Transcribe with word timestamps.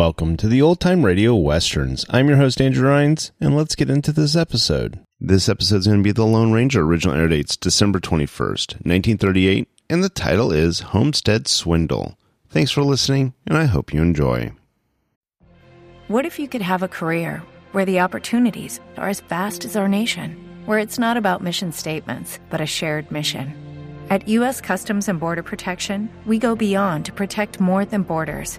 Welcome 0.00 0.38
to 0.38 0.48
the 0.48 0.62
Old 0.62 0.80
Time 0.80 1.04
Radio 1.04 1.34
Westerns. 1.34 2.06
I'm 2.08 2.26
your 2.26 2.38
host, 2.38 2.58
Andrew 2.58 2.88
Rhynes, 2.88 3.32
and 3.38 3.54
let's 3.54 3.74
get 3.74 3.90
into 3.90 4.12
this 4.12 4.34
episode. 4.34 4.98
This 5.20 5.46
episode 5.46 5.76
is 5.76 5.86
going 5.88 5.98
to 5.98 6.02
be 6.02 6.10
The 6.10 6.24
Lone 6.24 6.52
Ranger. 6.52 6.80
Original 6.80 7.14
air 7.14 7.28
dates 7.28 7.54
December 7.54 8.00
21st, 8.00 8.76
1938, 8.86 9.68
and 9.90 10.02
the 10.02 10.08
title 10.08 10.52
is 10.52 10.80
Homestead 10.80 11.46
Swindle. 11.46 12.16
Thanks 12.48 12.70
for 12.70 12.82
listening, 12.82 13.34
and 13.46 13.58
I 13.58 13.66
hope 13.66 13.92
you 13.92 14.00
enjoy. 14.00 14.52
What 16.08 16.24
if 16.24 16.38
you 16.38 16.48
could 16.48 16.62
have 16.62 16.82
a 16.82 16.88
career 16.88 17.42
where 17.72 17.84
the 17.84 18.00
opportunities 18.00 18.80
are 18.96 19.10
as 19.10 19.20
vast 19.20 19.66
as 19.66 19.76
our 19.76 19.86
nation, 19.86 20.34
where 20.64 20.78
it's 20.78 20.98
not 20.98 21.18
about 21.18 21.42
mission 21.42 21.72
statements, 21.72 22.38
but 22.48 22.62
a 22.62 22.66
shared 22.66 23.10
mission? 23.10 23.54
At 24.08 24.26
U.S. 24.28 24.62
Customs 24.62 25.10
and 25.10 25.20
Border 25.20 25.42
Protection, 25.42 26.08
we 26.24 26.38
go 26.38 26.56
beyond 26.56 27.04
to 27.04 27.12
protect 27.12 27.60
more 27.60 27.84
than 27.84 28.02
borders 28.02 28.58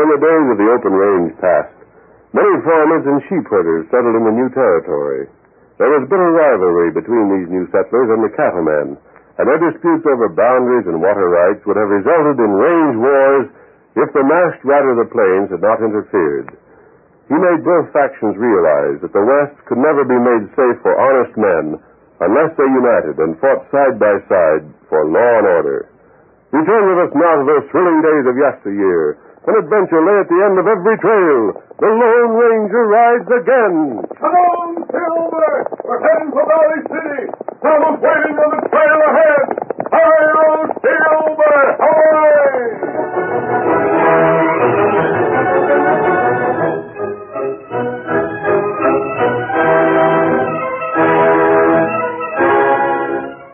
When 0.00 0.16
the 0.16 0.24
days 0.24 0.46
of 0.48 0.56
the 0.56 0.72
open 0.72 0.96
range 0.96 1.36
passed, 1.44 1.76
many 2.32 2.56
farmers 2.64 3.04
and 3.04 3.20
sheep 3.28 3.44
herders 3.52 3.84
settled 3.92 4.16
in 4.16 4.24
the 4.24 4.32
new 4.32 4.48
territory. 4.56 5.28
There 5.76 5.92
was 5.92 6.08
bitter 6.08 6.32
rivalry 6.32 6.88
between 6.88 7.28
these 7.28 7.52
new 7.52 7.68
settlers 7.68 8.08
and 8.08 8.24
the 8.24 8.32
cattlemen, 8.32 8.96
and 9.36 9.44
their 9.44 9.60
disputes 9.60 10.08
over 10.08 10.32
boundaries 10.32 10.88
and 10.88 11.04
water 11.04 11.28
rights 11.28 11.60
would 11.68 11.76
have 11.76 11.92
resulted 11.92 12.40
in 12.40 12.48
range 12.48 12.96
wars 12.96 13.46
if 14.00 14.08
the 14.16 14.24
masked 14.24 14.64
rider 14.64 14.96
of 14.96 15.04
the 15.04 15.12
plains 15.12 15.52
had 15.52 15.60
not 15.60 15.84
interfered. 15.84 16.48
He 17.28 17.36
made 17.36 17.60
both 17.60 17.92
factions 17.92 18.40
realize 18.40 19.04
that 19.04 19.12
the 19.12 19.20
West 19.20 19.60
could 19.68 19.84
never 19.84 20.08
be 20.08 20.16
made 20.16 20.48
safe 20.56 20.80
for 20.80 20.96
honest 20.96 21.36
men 21.36 21.76
unless 22.24 22.56
they 22.56 22.68
united 22.72 23.20
and 23.20 23.36
fought 23.36 23.68
side 23.68 24.00
by 24.00 24.16
side 24.32 24.64
for 24.88 25.04
law 25.12 25.32
and 25.44 25.48
order. 25.60 25.92
Return 26.56 26.84
with 26.88 27.04
us 27.04 27.12
now 27.12 27.34
to 27.36 27.44
those 27.44 27.68
thrilling 27.68 28.00
days 28.00 28.24
of 28.28 28.40
yesteryear, 28.40 29.20
when 29.44 29.56
adventure 29.56 30.02
lay 30.04 30.16
at 30.20 30.28
the 30.28 30.40
end 30.44 30.56
of 30.60 30.66
every 30.68 30.96
trail. 31.00 31.40
The 31.80 31.88
Lone 31.88 32.32
Ranger 32.36 32.84
rides 32.92 33.28
again. 33.30 33.76
Come 34.20 34.36
on, 34.36 34.68
Silver! 34.92 35.50
We're 35.84 36.02
heading 36.04 36.30
for 36.32 36.44
Valley 36.44 36.82
City. 36.92 37.22
Someone's 37.64 38.00
waiting 38.04 38.36
on 38.36 38.50
the 38.52 38.62
trail 38.68 38.98
ahead. 39.00 39.44
Hi-yo, 39.90 40.44
Silver! 40.84 41.58
Away! 41.80 43.60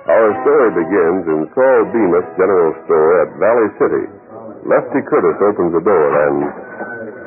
Our 0.07 0.27
our 0.27 0.33
story 0.43 0.71
begins 0.83 1.25
in 1.29 1.41
Saul 1.55 1.81
Bemis 1.93 2.27
General 2.39 2.73
Store 2.85 3.11
at 3.23 3.31
Valley 3.39 3.71
City. 3.79 4.07
Lefty 4.67 5.01
Curtis 5.07 5.39
opens 5.43 5.73
the 5.73 5.83
door 5.85 6.07
and 6.27 6.37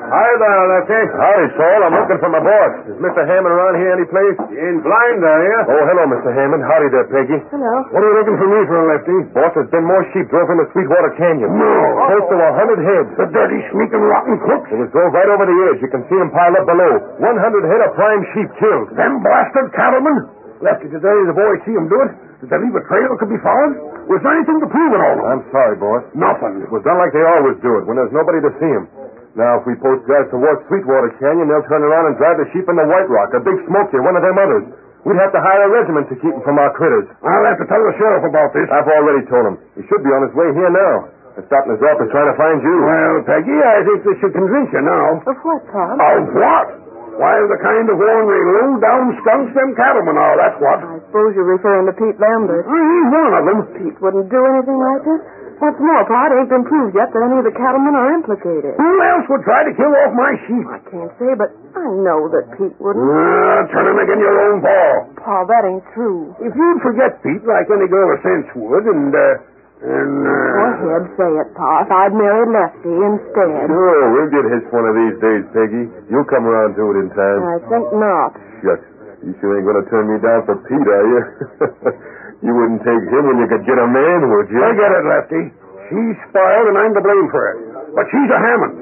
Hi 0.09 0.25
there, 0.41 0.62
Lefty. 0.74 1.01
Howdy, 1.21 1.47
Saul. 1.53 1.80
I'm 1.86 1.94
looking 1.94 2.18
for 2.18 2.33
my 2.33 2.41
boss. 2.41 2.71
Is 2.89 2.97
Mr. 2.97 3.21
Hammond 3.30 3.53
around 3.53 3.77
here 3.77 3.94
any 3.94 4.09
place? 4.09 4.33
You 4.50 4.57
ain't 4.57 4.81
blind, 4.81 5.21
are 5.21 5.44
you? 5.45 5.57
Oh, 5.69 5.83
hello, 5.86 6.03
Mr. 6.09 6.33
Hammond. 6.33 6.65
Howdy 6.65 6.89
there, 6.89 7.06
Peggy. 7.13 7.38
Hello. 7.53 7.74
What 7.94 8.01
are 8.01 8.09
you 8.09 8.18
looking 8.18 8.38
for 8.41 8.50
me 8.50 8.59
for, 8.65 8.80
Lefty? 8.89 9.18
Boss, 9.38 9.53
there's 9.53 9.69
been 9.69 9.86
more 9.86 10.01
sheep 10.09 10.25
drove 10.33 10.50
into 10.50 10.65
Sweetwater 10.74 11.13
Canyon. 11.13 11.53
No. 11.53 11.69
Close 12.09 12.25
to 12.25 12.38
a 12.41 12.51
hundred 12.57 12.81
heads. 12.81 13.09
The 13.21 13.30
dirty, 13.30 13.62
sneaking, 13.69 14.01
rotten 14.01 14.41
crooks. 14.41 14.65
It 14.74 14.81
was 14.81 14.89
drove 14.89 15.13
right 15.13 15.30
over 15.30 15.45
the 15.45 15.57
edge. 15.69 15.80
You 15.86 15.94
can 15.94 16.01
see 16.09 16.18
them 16.18 16.33
piled 16.33 16.57
up 16.57 16.65
below. 16.65 16.91
One 17.21 17.38
hundred 17.38 17.69
head 17.69 17.86
of 17.86 17.94
prime 17.94 18.25
sheep 18.33 18.50
killed. 18.57 18.89
Them 18.97 19.21
blasted 19.21 19.69
cattlemen. 19.77 20.25
Lefty, 20.65 20.89
today 20.89 21.18
the 21.30 21.38
boys 21.38 21.62
see 21.69 21.77
'em 21.77 21.86
do 21.86 22.01
it. 22.09 22.12
Did 22.41 22.50
they 22.50 22.57
leave 22.57 22.74
a 22.75 22.81
trail 22.89 23.13
that 23.13 23.19
could 23.21 23.30
be 23.30 23.39
followed? 23.45 23.77
Was 24.09 24.19
there 24.25 24.33
anything 24.33 24.57
to 24.59 24.67
prove 24.67 24.91
it 24.97 25.01
all? 25.06 25.19
I'm 25.29 25.45
sorry, 25.53 25.77
boss. 25.77 26.01
Nothing. 26.17 26.65
It 26.65 26.71
was 26.73 26.81
done 26.81 26.97
like 26.97 27.13
they 27.13 27.21
always 27.21 27.61
do 27.61 27.77
it, 27.77 27.85
when 27.85 27.95
there's 27.95 28.11
nobody 28.11 28.41
to 28.41 28.51
see 28.57 28.71
'em. 28.73 28.89
Now, 29.38 29.61
if 29.61 29.69
we 29.69 29.77
post 29.77 30.01
guys 30.09 30.25
towards 30.33 30.65
Sweetwater 30.65 31.13
Canyon, 31.21 31.47
they'll 31.47 31.69
turn 31.69 31.85
around 31.85 32.07
and 32.09 32.17
drive 32.17 32.41
the 32.41 32.50
sheep 32.50 32.67
into 32.67 32.83
White 32.89 33.07
Rock, 33.07 33.33
a 33.38 33.39
big 33.39 33.61
smoky, 33.69 34.00
one 34.01 34.17
of 34.17 34.23
them 34.25 34.38
others. 34.38 34.65
We'd 35.06 35.15
have 35.21 35.31
to 35.31 35.39
hire 35.39 35.63
a 35.63 35.69
regiment 35.69 36.09
to 36.09 36.15
keep 36.15 36.33
'em 36.33 36.41
from 36.41 36.57
our 36.57 36.71
critters. 36.71 37.07
I'll 37.23 37.45
have 37.45 37.59
to 37.59 37.65
tell 37.69 37.83
the 37.83 37.94
sheriff 37.94 38.23
about 38.25 38.51
this. 38.53 38.67
I've 38.71 38.88
already 38.89 39.25
told 39.29 39.45
him. 39.45 39.57
He 39.75 39.83
should 39.83 40.03
be 40.03 40.12
on 40.12 40.23
his 40.23 40.33
way 40.33 40.51
here 40.53 40.69
now. 40.69 41.05
He's 41.35 41.45
stopped 41.45 41.67
in 41.67 41.77
his 41.77 41.83
office 41.83 42.09
trying 42.12 42.27
to 42.27 42.33
find 42.35 42.62
you. 42.63 42.83
Well, 42.83 43.21
Peggy, 43.23 43.63
I 43.63 43.83
think 43.85 44.03
this 44.03 44.17
should 44.17 44.33
convince 44.33 44.73
you 44.73 44.81
now. 44.81 45.21
Of 45.23 45.38
what, 45.45 45.62
Tom? 45.71 46.01
Of 46.01 46.33
what? 46.35 46.67
Why, 47.19 47.36
the 47.51 47.60
kind 47.60 47.83
of 47.92 48.00
ornery, 48.00 48.42
low-down 48.48 49.12
skunks 49.19 49.51
them 49.51 49.75
cattlemen 49.75 50.16
are, 50.16 50.39
that's 50.39 50.56
what. 50.63 50.80
I 50.80 51.04
suppose 51.04 51.36
you're 51.36 51.51
referring 51.51 51.92
to 51.92 51.95
Pete 52.00 52.16
Lambert. 52.16 52.63
He's 52.63 53.07
one 53.12 53.33
of 53.36 53.44
them. 53.44 53.60
Pete 53.75 53.98
wouldn't 54.00 54.31
do 54.31 54.39
anything 54.39 54.80
like 54.80 55.04
this. 55.04 55.21
What's 55.60 55.75
more, 55.83 56.07
Pa, 56.07 56.31
it 56.31 56.39
ain't 56.39 56.48
been 56.48 56.63
proved 56.63 56.95
yet 56.95 57.12
that 57.12 57.19
any 57.19 57.36
of 57.36 57.44
the 57.44 57.51
cattlemen 57.51 57.92
are 57.92 58.16
implicated. 58.16 58.80
Who 58.80 58.92
else 59.04 59.27
would 59.27 59.44
try 59.44 59.68
to 59.68 59.75
kill 59.75 59.92
off 59.92 60.16
my 60.16 60.31
sheep? 60.48 60.63
I 60.71 60.80
can't 60.88 61.12
say, 61.19 61.36
but 61.36 61.51
I 61.75 61.83
know 62.00 62.31
that 62.31 62.56
Pete 62.56 62.80
wouldn't. 62.80 63.04
Ah, 63.04 63.68
turn 63.68 63.92
him 63.92 64.00
again 64.00 64.24
your 64.24 64.39
own 64.39 64.63
paw. 64.63 65.19
Pa, 65.19 65.44
that 65.44 65.68
ain't 65.68 65.83
true. 65.92 66.31
If 66.39 66.56
you'd 66.56 66.80
forget 66.80 67.19
Pete 67.19 67.44
like 67.44 67.68
any 67.68 67.92
girl 67.92 68.07
of 68.15 68.24
sense 68.24 68.48
would, 68.56 68.88
and, 68.88 69.12
uh, 69.12 69.44
and, 69.79 70.13
uh... 70.27 70.59
Go 70.59 70.91
ahead, 70.91 71.05
say 71.15 71.31
it, 71.39 71.49
Pa. 71.55 71.87
If 71.87 71.91
I'd 71.91 72.11
married 72.11 72.51
Lefty 72.51 72.91
instead. 72.91 73.67
Sure, 73.71 74.01
we'll 74.11 74.31
get 74.31 74.45
his 74.51 74.63
one 74.75 74.83
of 74.83 74.95
these 74.95 75.15
days, 75.23 75.43
Peggy. 75.55 75.85
You'll 76.11 76.27
come 76.27 76.43
around 76.43 76.75
to 76.75 76.83
it 76.91 76.97
in 76.99 77.07
time. 77.15 77.41
I 77.47 77.57
think 77.63 77.85
not. 77.95 78.35
Shucks. 78.59 78.87
You 79.23 79.35
sure 79.43 79.59
ain't 79.59 79.67
gonna 79.67 79.87
turn 79.91 80.07
me 80.07 80.19
down 80.23 80.47
for 80.47 80.55
Pete, 80.63 80.87
are 80.87 81.07
you? 81.07 81.21
you 82.47 82.51
wouldn't 82.55 82.83
take 82.87 83.03
him 83.07 83.23
when 83.27 83.39
you 83.43 83.47
could 83.51 83.67
get 83.67 83.75
a 83.75 83.87
man, 83.87 84.31
would 84.31 84.47
you? 84.47 84.63
Forget 84.63 84.91
it, 84.95 85.05
Lefty. 85.07 85.43
She's 85.91 86.17
spoiled, 86.31 86.67
and 86.71 86.77
I'm 86.79 86.93
to 86.95 87.03
blame 87.03 87.27
for 87.31 87.43
it. 87.51 87.57
But 87.95 88.05
she's 88.11 88.29
a 88.31 88.39
Hammond. 88.39 88.75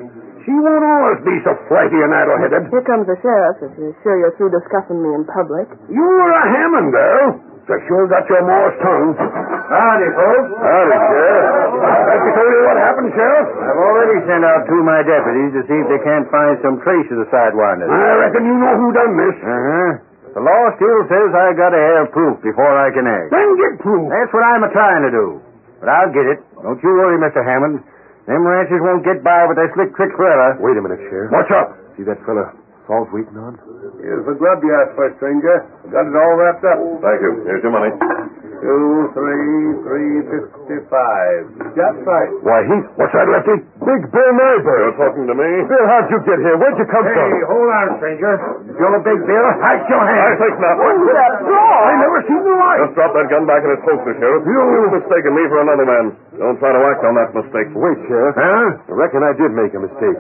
She 0.46 0.54
won't 0.54 0.86
always 0.86 1.20
be 1.26 1.36
so 1.44 1.58
flighty 1.68 2.00
and 2.00 2.14
addle-headed. 2.14 2.70
Here 2.72 2.86
comes 2.86 3.04
the 3.10 3.18
sheriff, 3.20 3.58
if 3.66 3.74
you're 3.82 3.98
sure 4.06 4.16
you're 4.16 4.36
through 4.38 4.54
discussing 4.54 5.02
me 5.02 5.12
in 5.18 5.26
public. 5.28 5.68
You 5.90 6.06
were 6.06 6.32
a 6.32 6.46
Hammond 6.54 6.90
girl. 6.94 7.28
Just 7.68 7.84
sure 7.92 8.08
got 8.08 8.24
your 8.32 8.44
Morse 8.48 8.80
tongue. 8.80 9.12
Howdy, 9.20 10.10
folks. 10.16 10.50
Howdy, 10.56 10.98
Sheriff. 11.04 11.44
Have 11.84 12.22
you 12.24 12.32
told 12.32 12.48
you 12.56 12.62
what 12.64 12.80
happened, 12.80 13.12
Sheriff? 13.12 13.48
I've 13.60 13.82
already 13.84 14.18
sent 14.24 14.44
out 14.48 14.64
two 14.72 14.80
of 14.80 14.88
my 14.88 15.04
deputies 15.04 15.52
to 15.52 15.62
see 15.68 15.76
if 15.76 15.88
they 15.92 16.00
can't 16.00 16.28
find 16.32 16.56
some 16.64 16.80
trace 16.80 17.08
of 17.12 17.20
the 17.20 17.28
sidewinders. 17.28 17.92
I 17.92 18.24
reckon 18.24 18.48
you 18.48 18.56
know 18.56 18.72
who 18.80 18.88
done 18.96 19.14
this. 19.20 19.36
Uh-huh. 19.44 19.92
The 20.40 20.44
law 20.48 20.64
still 20.80 21.02
says 21.12 21.28
I 21.36 21.52
gotta 21.60 21.82
have 22.00 22.16
proof 22.16 22.40
before 22.40 22.72
I 22.72 22.88
can 22.96 23.04
act. 23.04 23.36
Then 23.36 23.50
get 23.60 23.84
proof. 23.84 24.06
That's 24.16 24.32
what 24.32 24.48
I'm 24.48 24.64
a 24.64 24.72
trying 24.72 25.04
to 25.04 25.12
do. 25.12 25.44
But 25.84 25.92
I'll 25.92 26.14
get 26.16 26.24
it. 26.24 26.40
Don't 26.64 26.80
you 26.80 26.92
worry, 26.96 27.20
Mr. 27.20 27.44
Hammond. 27.44 27.84
Them 28.32 28.48
ranchers 28.48 28.80
won't 28.80 29.04
get 29.04 29.24
by 29.28 29.44
with 29.44 29.60
their 29.60 29.72
slick 29.76 29.92
tricks 30.00 30.16
forever. 30.16 30.56
Wait 30.64 30.80
a 30.80 30.84
minute, 30.84 31.04
Sheriff. 31.12 31.36
What's 31.36 31.52
up? 31.52 31.76
See 32.00 32.08
that 32.08 32.20
fella 32.24 32.56
Saul's 32.88 33.12
waiting 33.12 33.36
on? 33.36 33.60
Here's 34.00 34.24
the 34.24 34.36
grub 34.40 34.64
you 34.64 34.72
asked 34.80 34.96
for, 34.96 35.12
stranger. 35.20 35.68
Got 35.92 36.08
it 36.08 36.16
all 36.16 36.34
wrapped 36.40 36.64
up. 36.64 36.80
Thank 37.04 37.20
you. 37.20 37.32
Here's 37.44 37.60
your 37.60 37.76
money. 37.76 37.92
Two, 38.58 39.12
three, 39.14 39.60
three, 39.86 40.14
fifty-five. 40.34 41.78
That's 41.78 42.00
right. 42.08 42.32
Why, 42.42 42.60
he... 42.66 42.78
What's 42.98 43.14
that, 43.14 43.30
Lefty? 43.30 43.54
Big 43.86 44.02
Bill 44.10 44.32
Nyberg. 44.34 44.82
You're 44.82 44.98
talking 44.98 45.26
to 45.30 45.36
me? 45.38 45.52
Bill, 45.70 45.86
how'd 45.86 46.10
you 46.10 46.20
get 46.26 46.40
here? 46.42 46.58
Where'd 46.58 46.74
you 46.82 46.88
come 46.90 47.06
Hey, 47.06 47.14
from? 47.14 47.28
Hey, 47.38 47.44
hold 47.46 47.70
on, 47.70 47.88
stranger. 48.02 48.34
You're 48.82 48.98
a 48.98 49.04
big 49.06 49.20
bill. 49.30 49.48
Hide 49.62 49.84
your 49.86 50.02
hand. 50.02 50.26
I 50.26 50.36
think 50.42 50.56
not. 50.58 50.76
What's 50.82 51.06
that 51.14 51.34
draw? 51.46 51.70
I 51.86 51.94
never 52.02 52.20
seen 52.26 52.42
the 52.42 52.56
like. 52.58 52.80
Just 52.88 52.96
drop 52.98 53.12
that 53.14 53.28
gun 53.30 53.44
back 53.46 53.62
in 53.62 53.70
its 53.78 53.84
holster, 53.86 54.14
Sheriff. 54.18 54.42
You... 54.48 54.58
You've 54.58 54.96
mistaken 55.06 55.32
me 55.38 55.44
for 55.54 55.60
another 55.62 55.86
man. 55.86 56.06
Don't 56.42 56.58
try 56.58 56.72
to 56.74 56.82
act 56.88 57.04
on 57.06 57.14
that 57.14 57.30
mistake. 57.38 57.70
Wait, 57.78 57.98
Sheriff. 58.10 58.34
Uh, 58.34 58.42
huh? 58.42 58.90
I 58.90 58.94
reckon 58.98 59.22
I 59.22 59.34
did 59.38 59.54
make 59.54 59.76
a 59.78 59.82
mistake. 59.86 60.18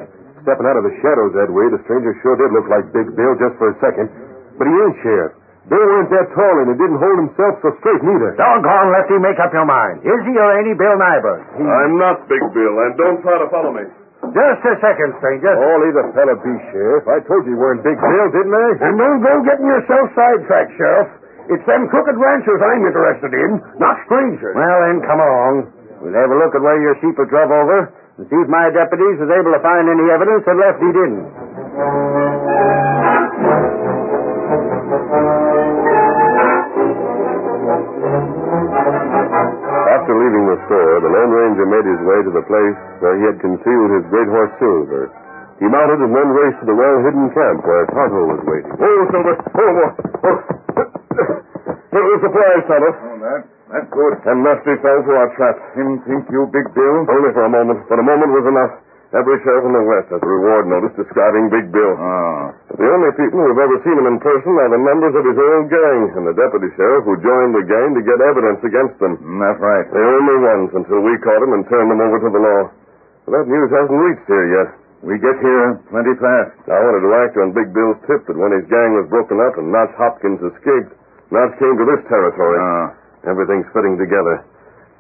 Stepping 0.48 0.64
out 0.64 0.80
of 0.80 0.88
the 0.88 0.96
shadows 1.04 1.36
that 1.36 1.52
way, 1.52 1.68
the 1.68 1.84
stranger 1.84 2.16
sure 2.24 2.40
did 2.40 2.56
look 2.56 2.72
like 2.72 2.88
Big 2.96 3.12
Bill 3.20 3.36
just 3.36 3.60
for 3.60 3.68
a 3.68 3.76
second. 3.84 4.08
But 4.56 4.64
he 4.64 4.72
ain't, 4.72 4.96
Sheriff. 5.04 5.36
Bill 5.68 5.84
weren't 5.84 6.08
that 6.08 6.32
tall, 6.32 6.56
and 6.64 6.72
he 6.72 6.76
didn't 6.80 7.04
hold 7.04 7.20
himself 7.20 7.60
so 7.60 7.76
straight 7.84 8.00
neither. 8.00 8.32
Doggone, 8.40 8.96
Lefty, 8.96 9.20
make 9.20 9.36
up 9.44 9.52
your 9.52 9.68
mind. 9.68 10.08
Is 10.08 10.22
he 10.24 10.32
or 10.40 10.48
ain't 10.56 10.72
he 10.72 10.76
Bill 10.80 10.96
Nyberg? 10.96 11.44
I'm 11.60 12.00
not 12.00 12.32
Big 12.32 12.40
Bill, 12.56 12.76
and 12.80 12.96
don't 12.96 13.20
try 13.20 13.44
to 13.44 13.52
follow 13.52 13.76
me. 13.76 13.92
Just 14.32 14.64
a 14.64 14.80
second, 14.80 15.20
stranger. 15.20 15.52
Oh, 15.52 15.84
leave 15.84 16.00
the 16.00 16.16
fella 16.16 16.40
be, 16.40 16.56
Sheriff. 16.72 17.04
I 17.12 17.20
told 17.28 17.44
you 17.44 17.52
you 17.52 17.60
weren't 17.60 17.84
Big 17.84 18.00
Bill, 18.00 18.28
didn't 18.32 18.56
I? 18.56 18.88
And 18.88 18.96
don't 18.96 19.20
go 19.20 19.44
getting 19.44 19.68
yourself 19.68 20.16
sidetracked, 20.16 20.72
Sheriff. 20.80 21.12
It's 21.52 21.66
them 21.68 21.92
crooked 21.92 22.16
ranchers 22.16 22.64
I'm 22.64 22.88
interested 22.88 23.36
in, 23.36 23.52
not 23.84 24.00
strangers. 24.08 24.56
Well, 24.56 24.80
then, 24.88 25.04
come 25.04 25.20
along. 25.20 25.56
We'll 26.00 26.16
have 26.16 26.32
a 26.32 26.40
look 26.40 26.56
at 26.56 26.64
where 26.64 26.80
your 26.80 26.96
sheep 27.04 27.20
are 27.20 27.28
drove 27.28 27.52
over 27.52 27.92
and 28.18 28.25
see 28.30 28.40
if 28.42 28.50
my 28.50 28.74
deputies 28.74 29.22
was 29.22 29.30
able 29.30 29.54
to 29.54 29.62
find 29.62 29.86
any 29.86 30.10
evidence 30.10 30.42
that 30.50 30.58
Lefty 30.58 30.90
didn't. 30.90 31.30
After 39.94 40.14
leaving 40.18 40.46
the 40.50 40.58
store, 40.66 40.98
the 41.06 41.12
Lone 41.14 41.30
Ranger 41.30 41.68
made 41.69 41.86
his 41.86 42.02
way 42.10 42.19
to 42.25 42.31
the 42.34 42.46
place 42.50 42.78
where 43.06 43.16
he 43.22 43.24
had 43.30 43.38
concealed 43.38 43.90
his 43.94 44.06
great 44.10 44.30
horse 44.34 44.54
Silver. 44.58 45.13
He 45.62 45.66
mounted 45.70 46.02
and 46.02 46.13
then 46.13 46.30
raced 46.34 46.58
to 46.62 46.66
the 46.70 46.78
well-hidden 46.78 47.34
camp 47.38 47.66
where 47.66 47.86
Tonto 47.90 48.22
was 48.34 48.42
waiting. 48.50 48.74
Oh, 48.81 49.00
Silver! 49.13 49.36
Oh, 49.38 49.72
boy! 49.78 49.90
Oh. 50.25 50.38
It 51.98 52.02
was 52.02 52.18
a 52.18 52.22
surprise, 52.30 52.62
Tonto. 52.66 52.90
Oh, 52.94 53.18
that, 53.25 53.56
that's 53.72 53.90
good. 53.92 54.14
And 54.28 54.44
Lefty 54.44 54.75
fell 54.80 55.00
for 55.04 55.16
our 55.16 55.30
trap. 55.36 55.58
Him 55.75 56.00
think 56.08 56.27
you 56.32 56.48
big 56.51 56.68
Bill? 56.72 57.08
Only 57.08 57.32
for 57.36 57.46
a 57.46 57.51
moment, 57.51 57.84
but 57.88 58.00
a 58.00 58.06
moment 58.06 58.32
was 58.32 58.46
enough. 58.48 58.74
Every 59.15 59.39
sheriff 59.39 59.63
in 59.63 59.72
the 59.72 59.88
West 59.88 60.12
has 60.12 60.20
a 60.20 60.27
reward 60.27 60.68
notice 60.68 60.91
describing 61.00 61.48
Big 61.48 61.72
Bill. 61.72 61.96
Ah. 61.96 62.51
The 62.75 62.91
only 62.91 63.15
people 63.15 63.39
who 63.39 63.56
have 63.56 63.63
ever 63.63 63.80
seen 63.88 63.96
him 63.96 64.03
in 64.03 64.20
person 64.20 64.51
are 64.60 64.68
the 64.68 64.84
members 64.84 65.15
of 65.15 65.24
his 65.24 65.39
old 65.39 65.72
gang 65.72 66.12
and 66.20 66.27
the 66.27 66.36
deputy 66.36 66.68
sheriff 66.75 67.08
who 67.08 67.15
joined 67.24 67.56
the 67.56 67.63
gang 67.63 67.96
to 67.96 68.03
get 68.03 68.20
evidence 68.20 68.60
against 68.68 69.00
them. 69.00 69.15
That's 69.39 69.63
right. 69.63 69.88
The 69.88 70.03
only 70.03 70.38
ones 70.44 70.75
until 70.75 71.00
we 71.00 71.15
caught 71.24 71.39
him 71.39 71.56
and 71.56 71.63
turned 71.72 71.88
him 71.88 72.03
over 72.03 72.20
to 72.20 72.30
the 72.36 72.44
law. 72.44 72.62
But 73.24 73.32
that 73.39 73.48
news 73.48 73.72
hasn't 73.72 73.96
reached 73.96 74.27
here 74.27 74.48
yet. 74.51 74.70
We 75.08 75.15
get 75.24 75.39
here 75.39 75.80
plenty 75.88 76.15
fast. 76.20 76.68
I 76.68 76.75
wanted 76.75 77.08
to 77.08 77.12
act 77.15 77.39
on 77.39 77.56
Big 77.56 77.72
Bill's 77.72 78.03
tip 78.12 78.27
that 78.27 78.36
when 78.36 78.51
his 78.51 78.68
gang 78.68 78.91
was 79.00 79.08
broken 79.08 79.39
up 79.39 79.56
and 79.56 79.72
Notch 79.72 79.96
Hopkins 79.96 80.44
escaped, 80.44 80.91
Notch 81.32 81.56
came 81.63 81.80
to 81.80 81.88
this 81.88 82.03
territory. 82.12 82.60
Ah. 82.60 82.91
Everything's 83.27 83.67
fitting 83.75 84.00
together. 84.00 84.48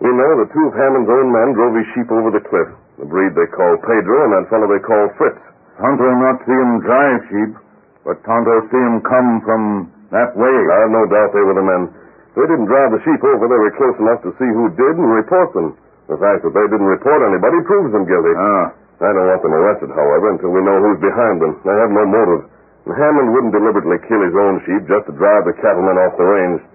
We 0.03 0.11
know 0.13 0.31
the 0.43 0.51
two 0.53 0.65
of 0.69 0.77
Hammond's 0.77 1.09
own 1.09 1.31
men 1.33 1.57
drove 1.57 1.73
his 1.73 1.87
sheep 1.95 2.11
over 2.11 2.29
the 2.29 2.43
cliff. 2.43 2.69
The 3.01 3.07
breed 3.09 3.33
they 3.33 3.49
call 3.49 3.79
Pedro 3.81 4.17
and 4.27 4.33
that 4.37 4.51
fellow 4.51 4.67
they 4.69 4.83
call 4.83 5.09
Fritz. 5.17 5.41
Tonto 5.79 6.05
not 6.21 6.43
see 6.45 6.53
him 6.53 6.81
drive 6.85 7.21
sheep, 7.31 7.51
but 8.05 8.21
Tonto 8.27 8.67
see 8.69 8.83
him 8.83 9.01
come 9.01 9.41
from 9.41 9.61
that 10.11 10.35
way. 10.37 10.57
I've 10.69 10.93
no 10.93 11.07
doubt 11.09 11.33
they 11.33 11.45
were 11.45 11.57
the 11.57 11.65
men. 11.65 11.89
They 12.37 12.45
didn't 12.45 12.69
drive 12.69 12.93
the 12.93 13.01
sheep 13.01 13.21
over. 13.25 13.49
They 13.49 13.57
were 13.57 13.73
close 13.73 13.97
enough 13.97 14.21
to 14.21 14.35
see 14.37 14.49
who 14.49 14.69
did 14.77 14.93
and 14.97 15.09
report 15.09 15.53
them. 15.57 15.73
The 16.05 16.17
fact 16.21 16.45
that 16.45 16.53
they 16.53 16.67
didn't 16.69 16.89
report 16.89 17.25
anybody 17.25 17.61
proves 17.65 17.93
them 17.95 18.05
guilty. 18.05 18.33
Ah. 18.37 18.73
I 18.97 19.13
don't 19.13 19.29
want 19.29 19.45
them 19.45 19.53
arrested, 19.53 19.93
however, 19.93 20.33
until 20.33 20.49
we 20.49 20.61
know 20.65 20.81
who's 20.81 20.97
behind 20.97 21.37
them. 21.37 21.61
They 21.61 21.75
have 21.77 21.93
no 21.93 22.01
motive. 22.09 22.49
And 22.89 22.97
Hammond 22.97 23.29
wouldn't 23.29 23.53
deliberately 23.53 24.01
kill 24.09 24.25
his 24.25 24.33
own 24.33 24.57
sheep 24.65 24.89
just 24.89 25.05
to 25.05 25.13
drive 25.13 25.45
the 25.45 25.53
cattlemen 25.61 26.01
off 26.01 26.17
the 26.17 26.25
range. 26.25 26.65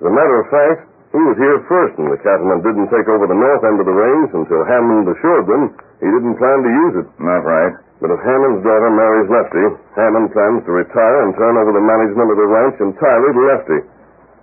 As 0.00 0.08
a 0.08 0.14
matter 0.14 0.40
of 0.40 0.48
fact, 0.48 0.87
he 1.08 1.20
was 1.24 1.40
here 1.40 1.58
first, 1.64 1.96
and 1.96 2.12
the 2.12 2.20
cattlemen 2.20 2.60
didn't 2.60 2.92
take 2.92 3.08
over 3.08 3.24
the 3.24 3.38
north 3.38 3.64
end 3.64 3.80
of 3.80 3.88
the 3.88 3.96
range 3.96 4.28
until 4.36 4.60
Hammond 4.68 5.08
assured 5.08 5.48
them 5.48 5.72
he 6.04 6.08
didn't 6.08 6.36
plan 6.36 6.60
to 6.60 6.70
use 6.70 6.94
it. 7.00 7.08
Not 7.16 7.48
right. 7.48 7.74
But 7.98 8.12
if 8.12 8.20
Hammond's 8.22 8.62
daughter 8.62 8.92
marries 8.92 9.26
Lefty, 9.32 9.64
Hammond 9.96 10.30
plans 10.36 10.62
to 10.68 10.70
retire 10.70 11.26
and 11.26 11.34
turn 11.34 11.56
over 11.56 11.72
the 11.72 11.82
management 11.82 12.28
of 12.28 12.38
the 12.38 12.46
ranch 12.46 12.76
entirely 12.78 13.30
to 13.34 13.42
Lefty. 13.42 13.80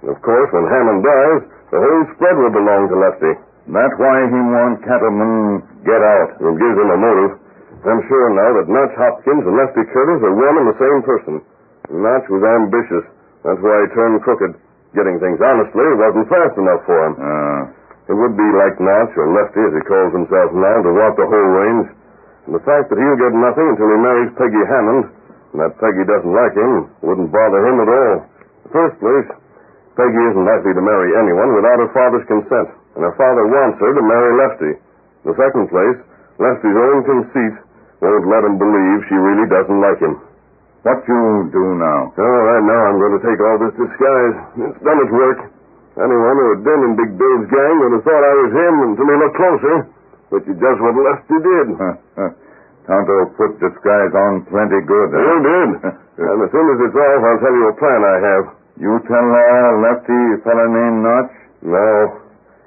And 0.03 0.09
of 0.11 0.19
course, 0.25 0.49
when 0.51 0.65
Hammond 0.67 1.05
dies, 1.05 1.41
the 1.69 1.79
whole 1.79 2.03
spread 2.17 2.35
will 2.35 2.51
belong 2.51 2.89
to 2.89 2.97
Lefty. 2.97 3.33
That's 3.69 3.97
why 4.01 4.25
he 4.25 4.41
wants 4.41 4.83
cattlemen 4.83 5.61
get 5.85 6.01
out. 6.01 6.37
It 6.41 6.55
gives 6.57 6.77
him 6.81 6.89
a 6.91 6.99
motive. 6.99 7.33
I'm 7.85 8.01
sure 8.09 8.27
now 8.33 8.49
that 8.57 8.65
Notch 8.65 8.97
Hopkins 8.97 9.45
and 9.45 9.53
Lefty 9.53 9.85
Curtis 9.93 10.25
are 10.25 10.33
one 10.33 10.57
and 10.57 10.67
the 10.73 10.79
same 10.81 11.01
person. 11.05 11.35
Notch 11.93 12.25
was 12.33 12.41
ambitious. 12.41 13.05
That's 13.45 13.61
why 13.61 13.85
he 13.85 13.87
turned 13.93 14.17
crooked. 14.25 14.64
Getting 14.95 15.19
things 15.19 15.37
honestly 15.43 15.85
wasn't 15.99 16.27
fast 16.31 16.55
enough 16.57 16.81
for 16.87 16.97
him. 17.05 17.13
Uh, 17.19 17.61
It 18.05 18.13
would 18.13 18.37
be 18.37 18.49
like 18.53 18.77
Notch, 18.77 19.17
or 19.17 19.25
Lefty 19.33 19.61
as 19.65 19.73
he 19.73 19.81
calls 19.89 20.13
himself 20.13 20.53
now, 20.53 20.77
to 20.85 20.91
want 20.93 21.17
the 21.17 21.25
whole 21.25 21.49
range. 21.57 21.89
And 22.45 22.53
the 22.53 22.61
fact 22.61 22.93
that 22.93 23.01
he'll 23.01 23.17
get 23.17 23.33
nothing 23.33 23.65
until 23.73 23.89
he 23.89 23.97
marries 23.97 24.29
Peggy 24.37 24.61
Hammond, 24.61 25.09
and 25.53 25.57
that 25.57 25.73
Peggy 25.81 26.05
doesn't 26.05 26.29
like 26.29 26.53
him, 26.53 26.85
wouldn't 27.01 27.33
bother 27.33 27.65
him 27.65 27.81
at 27.81 27.89
all. 27.89 28.15
In 28.21 28.61
the 28.61 28.73
first 28.77 28.95
place, 29.01 29.29
Peggy 29.97 30.21
isn't 30.21 30.45
likely 30.45 30.77
to 30.77 30.83
marry 30.85 31.17
anyone 31.17 31.57
without 31.57 31.81
her 31.81 31.89
father's 31.97 32.29
consent, 32.29 32.69
and 32.93 33.01
her 33.09 33.15
father 33.17 33.49
wants 33.49 33.81
her 33.81 33.89
to 33.97 34.03
marry 34.05 34.31
Lefty. 34.37 34.71
In 34.77 35.25
the 35.25 35.37
second 35.41 35.65
place, 35.73 35.97
Lefty's 36.37 36.77
own 36.77 36.99
conceit 37.09 37.55
won't 38.05 38.29
let 38.29 38.45
him 38.45 38.61
believe 38.61 39.01
she 39.09 39.17
really 39.17 39.49
doesn't 39.49 39.81
like 39.81 39.97
him. 39.97 40.21
What 40.85 41.01
you 41.09 41.49
do 41.49 41.65
now? 41.81 42.13
All 42.13 42.41
right, 42.45 42.61
now 42.61 42.81
I'm 42.93 42.99
going 43.01 43.17
to 43.17 43.23
take 43.25 43.41
all 43.41 43.57
this 43.57 43.73
disguise. 43.73 44.35
It's 44.69 44.81
done 44.85 44.99
its 45.01 45.09
work. 45.09 45.39
Anyone 45.97 46.35
who 46.37 46.47
had 46.53 46.61
been 46.61 46.81
in 46.85 46.93
Big 46.93 47.11
Bill's 47.17 47.47
gang 47.49 47.75
would 47.81 47.93
have 47.97 48.05
thought 48.05 48.21
I 48.21 48.33
was 48.45 48.51
him 48.53 48.75
until 48.93 49.07
he 49.09 49.15
looked 49.17 49.37
closer, 49.39 49.75
which 50.29 50.45
is 50.45 50.57
just 50.61 50.77
what 50.83 50.93
Lefty 50.93 51.37
did. 51.41 51.67
Tonto 52.85 53.17
put 53.33 53.57
disguise 53.57 54.13
on 54.13 54.45
plenty 54.45 54.77
good. 54.85 55.09
You 55.09 55.37
did. 55.41 55.69
and 56.21 56.37
as 56.45 56.49
soon 56.53 56.67
as 56.69 56.77
it's 56.85 56.93
off, 56.93 57.21
I'll 57.25 57.41
tell 57.41 57.55
you 57.57 57.65
a 57.65 57.75
plan 57.81 58.01
I 58.05 58.17
have. 58.21 58.45
You 58.77 58.93
tell 59.09 59.25
uh, 59.25 59.69
Lefty 59.81 60.21
fella 60.45 60.65
named 60.69 60.99
Notch? 61.01 61.33
No. 61.65 62.24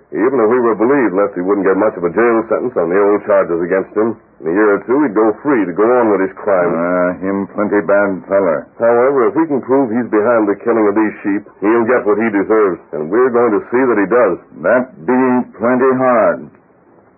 Even 0.09 0.41
if 0.41 0.49
we 0.49 0.57
were 0.65 0.73
believed, 0.73 1.13
Lefty 1.13 1.45
wouldn't 1.45 1.69
get 1.69 1.77
much 1.77 1.93
of 2.01 2.01
a 2.01 2.09
jail 2.09 2.41
sentence 2.49 2.73
on 2.81 2.89
the 2.89 2.97
old 2.97 3.21
charges 3.29 3.61
against 3.61 3.93
him. 3.93 4.17
In 4.41 4.49
a 4.49 4.55
year 4.57 4.81
or 4.81 4.81
two, 4.89 4.97
he'd 5.05 5.13
go 5.13 5.37
free 5.45 5.69
to 5.69 5.75
go 5.77 5.85
on 5.85 6.09
with 6.09 6.25
his 6.25 6.33
crime. 6.33 6.73
Uh, 6.73 7.09
him 7.21 7.45
plenty 7.53 7.85
bad 7.85 8.25
feller. 8.25 8.73
However, 8.81 9.29
if 9.29 9.37
we 9.37 9.45
can 9.45 9.61
prove 9.61 9.93
he's 9.93 10.09
behind 10.09 10.49
the 10.49 10.57
killing 10.65 10.89
of 10.89 10.97
these 10.97 11.13
sheep, 11.21 11.45
he'll 11.61 11.85
get 11.85 12.09
what 12.09 12.17
he 12.17 12.29
deserves, 12.33 12.81
and 12.97 13.13
we're 13.13 13.29
going 13.29 13.53
to 13.53 13.63
see 13.69 13.83
that 13.85 14.01
he 14.01 14.09
does. 14.09 14.37
That 14.65 14.85
being 15.05 15.53
plenty 15.61 15.93
hard. 16.01 16.41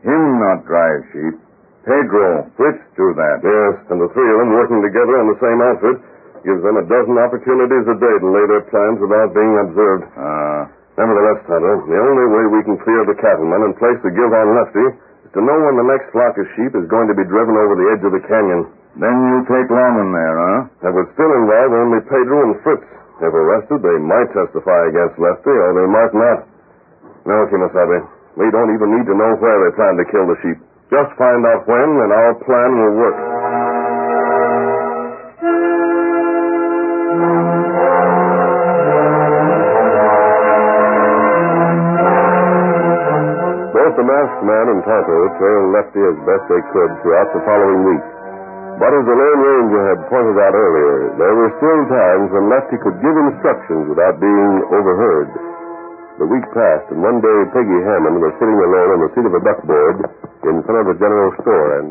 Him 0.03 0.23
not 0.43 0.67
drive 0.67 1.07
sheep. 1.15 1.39
Pedro, 1.87 2.51
Fritz 2.59 2.83
do 2.99 3.15
that. 3.15 3.39
Yes, 3.47 3.87
and 3.87 4.03
the 4.03 4.11
three 4.11 4.31
of 4.35 4.39
them 4.43 4.51
working 4.51 4.83
together 4.83 5.15
on 5.15 5.31
the 5.31 5.39
same 5.39 5.63
outfit 5.63 5.97
gives 6.43 6.63
them 6.67 6.75
a 6.75 6.85
dozen 6.91 7.17
opportunities 7.23 7.87
a 7.87 7.97
day 8.03 8.17
to 8.19 8.29
lay 8.35 8.45
their 8.51 8.67
plans 8.67 8.99
without 8.99 9.31
being 9.31 9.55
observed. 9.63 10.05
Uh, 10.17 10.80
Nevertheless, 11.01 11.41
Tonto, 11.49 11.89
the 11.89 11.97
only 11.97 12.27
way 12.29 12.45
we 12.53 12.61
can 12.61 12.77
clear 12.85 13.09
the 13.09 13.17
cattlemen 13.17 13.65
and 13.65 13.73
place 13.81 13.97
the 14.05 14.13
guilt 14.13 14.37
on 14.37 14.53
Lefty 14.53 14.85
is 15.25 15.33
to 15.33 15.41
know 15.41 15.57
when 15.65 15.81
the 15.81 15.89
next 15.89 16.13
flock 16.13 16.37
of 16.37 16.45
sheep 16.53 16.77
is 16.77 16.85
going 16.93 17.09
to 17.09 17.17
be 17.17 17.25
driven 17.25 17.57
over 17.57 17.73
the 17.73 17.89
edge 17.97 18.05
of 18.05 18.13
the 18.13 18.21
canyon. 18.29 18.69
then 19.01 19.17
you 19.17 19.41
take 19.49 19.73
Longman 19.73 20.13
there, 20.13 20.37
huh? 20.37 20.61
That 20.85 20.93
would 20.93 21.09
still 21.17 21.33
involve 21.33 21.73
only 21.73 22.05
Pedro 22.05 22.53
and 22.53 22.61
Fritz. 22.61 22.85
If 23.17 23.33
arrested, 23.33 23.81
they 23.81 23.97
might 23.97 24.29
testify 24.37 24.93
against 24.93 25.17
Lefty, 25.17 25.49
or 25.49 25.73
they 25.73 25.89
might 25.89 26.13
not. 26.13 26.45
No, 27.25 27.49
Kemosabe, 27.49 28.05
we 28.37 28.53
don't 28.53 28.69
even 28.77 29.01
need 29.01 29.09
to 29.09 29.17
know 29.17 29.41
where 29.41 29.57
they 29.57 29.73
plan 29.81 29.97
to 29.97 30.05
kill 30.05 30.29
the 30.29 30.37
sheep. 30.45 30.61
Just 30.93 31.17
find 31.17 31.49
out 31.49 31.65
when, 31.65 31.97
and 31.97 32.13
our 32.13 32.37
plan 32.45 32.71
will 32.77 32.95
work. 33.01 33.40
Man 44.45 44.67
and 44.73 44.81
Tonto 44.85 45.19
trailed 45.39 45.69
Lefty 45.75 46.01
as 46.03 46.17
best 46.27 46.45
they 46.51 46.63
could 46.73 46.91
throughout 47.03 47.31
the 47.33 47.43
following 47.45 47.81
week. 47.87 48.05
But 48.81 48.97
as 48.97 49.05
the 49.05 49.13
Lone 49.13 49.41
Ranger 49.45 49.83
had 49.93 50.01
pointed 50.09 50.37
out 50.41 50.55
earlier, 50.57 51.13
there 51.21 51.35
were 51.37 51.53
still 51.61 51.81
times 51.93 52.29
when 52.33 52.49
Lefty 52.49 52.77
could 52.81 52.97
give 53.05 53.17
instructions 53.29 53.93
without 53.93 54.17
being 54.17 54.55
overheard. 54.73 55.29
The 56.17 56.29
week 56.29 56.45
passed, 56.53 56.89
and 56.93 57.01
one 57.01 57.21
day 57.21 57.39
Peggy 57.53 57.81
Hammond 57.81 58.21
was 58.21 58.33
sitting 58.41 58.57
alone 58.57 58.91
on 58.97 59.01
the 59.05 59.11
seat 59.17 59.25
of 59.25 59.33
a 59.37 59.41
buckboard 59.45 59.97
in 60.49 60.65
front 60.65 60.79
of 60.85 60.87
the 60.93 60.97
general 61.01 61.33
store, 61.41 61.69
and 61.81 61.89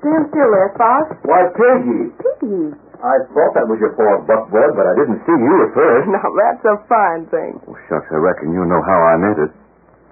Stand 0.00 0.32
still 0.32 0.48
there, 0.48 0.72
Fox. 0.80 1.12
Why, 1.28 1.44
Peggy! 1.52 2.08
Piggy. 2.16 2.72
I 3.04 3.16
thought 3.32 3.52
that 3.56 3.68
was 3.68 3.76
your 3.80 3.92
paw 3.96 4.20
buckboard, 4.24 4.76
but 4.76 4.84
I 4.88 4.94
didn't 4.96 5.20
see 5.28 5.36
you 5.36 5.54
at 5.64 5.72
first. 5.76 6.08
Now, 6.12 6.24
that's 6.24 6.64
a 6.64 6.76
fine 6.88 7.24
thing. 7.28 7.60
Oh, 7.68 7.76
shucks, 7.88 8.08
I 8.12 8.16
reckon 8.20 8.52
you 8.56 8.64
know 8.64 8.80
how 8.80 8.96
I 8.96 9.16
meant 9.20 9.40
it. 9.44 9.52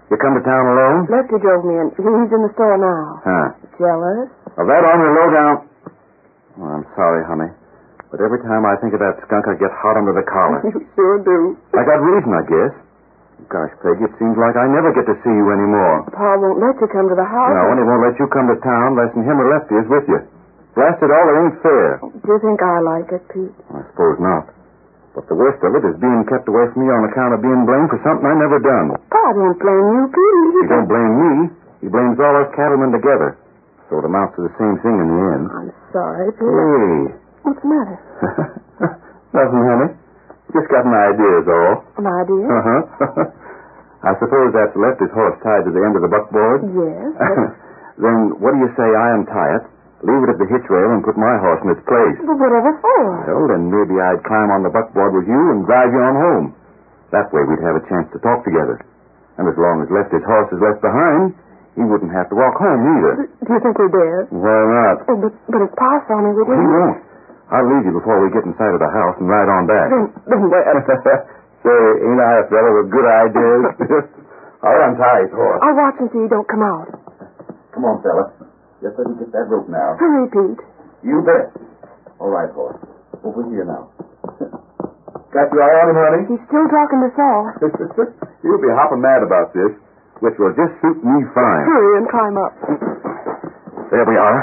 You 0.08 0.16
come 0.16 0.34
to 0.40 0.44
town 0.44 0.64
alone? 0.72 1.04
Lefty 1.12 1.36
drove 1.40 1.64
me 1.68 1.74
in. 1.76 1.86
He's 1.92 2.32
in 2.32 2.42
the 2.44 2.52
store 2.56 2.80
now. 2.80 3.20
Huh. 3.20 3.46
Jealous? 3.76 4.32
Of 4.56 4.64
that 4.64 4.82
on 4.84 4.96
your 5.04 5.12
lowdown. 5.12 5.54
Oh, 6.58 6.68
I'm 6.80 6.86
sorry, 6.96 7.22
honey. 7.28 7.52
But 8.08 8.24
every 8.24 8.40
time 8.40 8.64
I 8.64 8.74
think 8.80 8.96
of 8.96 9.00
that 9.04 9.20
skunk, 9.28 9.44
I 9.46 9.54
get 9.60 9.68
hot 9.70 10.00
under 10.00 10.16
the 10.16 10.24
collar. 10.24 10.64
You 10.72 10.80
sure 10.96 11.20
do. 11.20 11.60
I 11.76 11.84
got 11.84 12.00
reason, 12.00 12.32
I 12.32 12.42
guess. 12.48 12.72
Gosh, 13.52 13.70
Peggy, 13.84 14.04
it 14.08 14.12
seems 14.18 14.34
like 14.36 14.56
I 14.58 14.66
never 14.66 14.90
get 14.96 15.06
to 15.08 15.16
see 15.22 15.30
you 15.32 15.46
anymore. 15.52 16.08
Pa 16.10 16.36
won't 16.40 16.58
let 16.58 16.74
you 16.82 16.88
come 16.90 17.06
to 17.08 17.14
the 17.16 17.24
house. 17.28 17.52
No, 17.54 17.70
and 17.70 17.78
he 17.80 17.84
won't 17.86 18.02
let 18.02 18.16
you 18.18 18.26
come 18.32 18.48
to 18.50 18.58
town 18.64 18.96
unless 18.96 19.12
him 19.14 19.36
or 19.38 19.46
Lefty 19.52 19.76
is 19.78 19.88
with 19.88 20.04
you. 20.10 20.20
Blast 20.74 20.98
it 21.04 21.08
all, 21.12 21.26
it 21.30 21.36
ain't 21.38 21.56
fair. 21.62 22.00
Do 22.02 22.28
you 22.28 22.40
think 22.42 22.58
I 22.60 22.76
like 22.82 23.08
it, 23.14 23.22
Pete? 23.30 23.54
I 23.72 23.84
suppose 23.92 24.18
not. 24.20 24.50
But 25.18 25.26
the 25.26 25.34
worst 25.34 25.58
of 25.66 25.75
it 25.75 25.82
is 25.82 25.98
being 25.98 26.22
kept 26.30 26.46
away 26.46 26.70
from 26.70 26.87
me 26.87 26.94
on 26.94 27.02
account 27.10 27.34
of 27.34 27.42
being 27.42 27.66
blamed 27.66 27.90
for 27.90 27.98
something 28.06 28.22
I 28.22 28.38
never 28.38 28.62
done. 28.62 28.94
Pa 29.10 29.18
don't 29.34 29.58
blame 29.58 29.87
you, 29.98 30.04
Pete. 30.14 30.54
He 30.62 30.62
don't 30.70 30.87
blame 30.87 31.14
me. 31.18 31.30
He 31.82 31.90
blames 31.90 32.22
all 32.22 32.38
us 32.38 32.46
cattlemen 32.54 32.94
together. 32.94 33.34
So 33.90 33.98
it 33.98 34.06
amounts 34.06 34.38
to 34.38 34.46
the 34.46 34.54
same 34.62 34.78
thing 34.78 34.94
in 34.94 35.06
the 35.10 35.18
end. 35.34 35.44
I'm 35.50 35.70
sorry, 35.90 36.30
Pete. 36.38 36.46
Hey. 36.46 37.18
What's 37.42 37.58
the 37.58 37.66
matter? 37.66 37.98
Nothing, 39.34 39.62
honey. 39.66 39.90
Just 40.54 40.70
got 40.70 40.87
an 40.87 40.94
idea, 40.94 41.32
is 41.42 41.48
all. 41.50 41.75
An 41.98 42.06
idea? 42.06 42.46
Uh-huh. 42.46 42.80
I 44.06 44.14
suppose 44.22 44.54
that's 44.54 44.76
left 44.78 45.02
his 45.02 45.10
horse 45.10 45.34
tied 45.42 45.66
to 45.66 45.75
the 45.75 45.82
end 45.82 45.98
of 45.98 46.06
the 46.06 46.12
buckboard? 46.14 46.62
Yes. 46.62 47.10
Then 47.98 48.38
what 48.38 48.54
do 48.54 48.62
you 48.62 48.70
say 48.78 48.87
I 48.87 49.18
untie 49.18 49.58
it, 49.58 49.66
leave 50.07 50.23
it 50.26 50.31
at 50.35 50.38
the 50.38 50.49
hitch 50.50 50.67
rail, 50.71 50.90
and 50.95 51.02
put 51.02 51.17
my 51.19 51.35
horse 51.43 51.61
in 51.67 51.75
its 51.75 51.83
place? 51.88 52.17
but 52.23 52.38
whatever 52.38 52.73
for? 52.83 53.00
Well, 53.26 53.47
then 53.50 53.71
maybe 53.73 53.99
I'd 53.99 54.23
climb 54.26 54.50
on 54.55 54.62
the 54.62 54.71
buckboard 54.71 55.14
with 55.17 55.26
you 55.26 55.43
and 55.55 55.67
drive 55.67 55.90
you 55.90 56.00
on 56.02 56.14
home. 56.17 56.47
That 57.11 57.33
way 57.33 57.43
we'd 57.49 57.64
have 57.64 57.76
a 57.81 57.85
chance 57.88 58.07
to 58.14 58.19
talk 58.21 58.45
together. 58.45 58.78
And 59.40 59.47
as 59.49 59.57
long 59.57 59.81
as 59.83 59.88
Lefty's 59.88 60.25
horse 60.26 60.50
is 60.52 60.61
left 60.61 60.83
behind, 60.83 61.33
he 61.78 61.87
wouldn't 61.87 62.11
have 62.12 62.26
to 62.28 62.37
walk 62.37 62.59
home 62.59 62.83
either. 62.99 63.14
Do 63.38 63.49
you 63.55 63.61
think 63.62 63.78
we 63.78 63.87
dare? 63.88 64.26
Why 64.35 64.61
not? 64.67 64.97
Oh, 65.09 65.17
but, 65.17 65.33
but 65.47 65.61
if 65.62 65.71
Pa 65.78 66.02
saw 66.11 66.19
me, 66.21 66.35
would 66.35 66.47
He 66.50 66.59
he? 66.59 66.67
won't. 66.69 67.00
I'll 67.55 67.64
leave 67.64 67.87
you 67.88 67.95
before 67.97 68.19
we 68.21 68.28
get 68.35 68.45
in 68.45 68.52
sight 68.61 68.75
of 68.76 68.83
the 68.83 68.90
house 68.93 69.17
and 69.23 69.25
ride 69.31 69.49
on 69.49 69.64
back. 69.64 69.88
Then, 69.88 70.05
then 70.28 70.40
where? 70.52 70.75
Say, 71.64 71.81
ain't 72.05 72.21
I 72.21 72.33
a 72.38 72.45
fellow 72.52 72.73
with 72.83 72.93
good 72.93 73.09
ideas? 73.09 73.62
I'll 74.69 74.83
untie 74.90 75.23
his 75.25 75.33
horse. 75.33 75.59
I'll 75.64 75.75
watch 75.78 75.97
and 76.02 76.11
see 76.12 76.23
he 76.23 76.28
don't 76.28 76.47
come 76.50 76.62
out. 76.67 76.87
Come 77.73 77.85
on, 77.88 78.02
fella. 78.02 78.25
Just 78.82 78.94
let 78.99 79.06
me 79.11 79.14
get 79.18 79.30
that 79.35 79.47
rope 79.50 79.66
now. 79.68 79.99
Hurry, 79.99 80.26
Pete. 80.30 80.61
You 81.02 81.23
bet. 81.26 81.50
All 82.23 82.30
right, 82.30 82.50
horse. 82.54 82.78
Over 83.26 83.42
here 83.50 83.66
now. 83.66 83.90
Got 85.35 85.50
your 85.52 85.62
eye 85.62 85.76
on 85.82 85.87
him, 85.92 85.99
honey? 85.99 86.23
He's 86.30 86.44
still 86.49 86.66
talking 86.70 87.00
to 87.04 87.11
Saul. 87.18 87.42
He'll 88.47 88.62
be 88.62 88.70
hopping 88.73 89.02
mad 89.02 89.20
about 89.26 89.52
this, 89.52 89.75
which 90.23 90.35
will 90.38 90.54
just 90.54 90.73
suit 90.80 90.99
me 91.02 91.18
fine. 91.35 91.64
Hurry 91.68 91.92
and 92.00 92.06
climb 92.08 92.37
up. 92.38 92.54
There 93.90 94.06
we 94.06 94.16
are. 94.16 94.38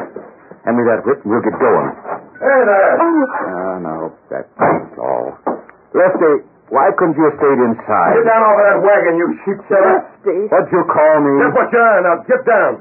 Hand 0.68 0.76
me 0.78 0.84
that 0.90 1.06
whip 1.06 1.22
and 1.24 1.30
we'll 1.32 1.46
get 1.46 1.56
going. 1.62 1.90
Hey 2.42 2.60
there! 2.68 2.94
Oh, 3.00 3.22
Ah, 3.32 3.76
no, 3.80 3.96
that's 4.28 4.50
all. 5.00 5.38
Lefty, 5.96 6.44
why 6.74 6.90
couldn't 7.00 7.16
you 7.16 7.26
have 7.32 7.38
stayed 7.40 7.62
inside? 7.64 8.14
Get 8.20 8.28
down 8.28 8.42
off 8.44 8.58
of 8.60 8.66
that 8.68 8.80
wagon, 8.84 9.14
you 9.16 9.28
sheep 9.46 9.60
killer! 9.70 9.96
Steve. 10.22 10.50
What'd 10.52 10.70
you 10.74 10.84
call 10.90 11.16
me? 11.24 11.32
Get 11.40 11.54
what 11.56 11.70
you're 11.72 12.02
now. 12.04 12.16
Get 12.28 12.42
down. 12.44 12.74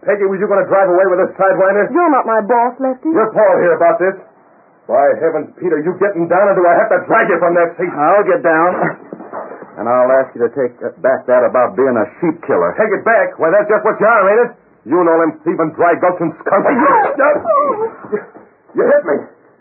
Peggy, 0.00 0.24
was 0.24 0.40
you 0.40 0.48
going 0.48 0.64
to 0.64 0.68
drive 0.72 0.88
away 0.88 1.04
with 1.12 1.20
this 1.20 1.32
sidewinder? 1.36 1.92
You're 1.92 2.08
not 2.08 2.24
my 2.24 2.40
boss, 2.40 2.72
Lefty. 2.80 3.12
You're 3.12 3.28
Paul 3.36 3.54
here 3.60 3.76
about 3.76 4.00
this. 4.00 4.16
By 4.88 5.06
heavens, 5.20 5.52
Peter, 5.60 5.76
you 5.84 5.92
getting 6.00 6.26
down, 6.26 6.50
or 6.50 6.56
do 6.56 6.64
I 6.64 6.74
have 6.74 6.88
to 6.90 7.04
drag 7.04 7.28
you 7.28 7.38
from 7.38 7.52
that 7.54 7.76
seat? 7.76 7.92
I'll 7.92 8.26
get 8.26 8.40
down. 8.42 8.70
And 9.78 9.86
I'll 9.86 10.10
ask 10.18 10.34
you 10.34 10.42
to 10.44 10.50
take 10.56 10.74
back 11.04 11.28
that 11.30 11.44
about 11.46 11.76
being 11.78 11.94
a 11.94 12.06
sheep 12.18 12.42
killer. 12.48 12.74
Take 12.74 12.90
it 12.90 13.04
back. 13.06 13.38
Why, 13.38 13.52
that's 13.54 13.68
just 13.70 13.84
what 13.86 14.00
you 14.00 14.08
are, 14.08 14.24
ain't 14.28 14.40
it? 14.48 14.50
You 14.88 14.96
and 14.98 15.08
all 15.12 15.20
them 15.20 15.36
thieving 15.44 15.76
dry 15.76 15.94
gulch 16.00 16.18
and 16.24 16.32
skunks. 16.42 16.64
You, 16.72 16.90
oh, 17.20 17.72
you 18.72 18.82
hit 18.82 19.02
me. 19.04 19.16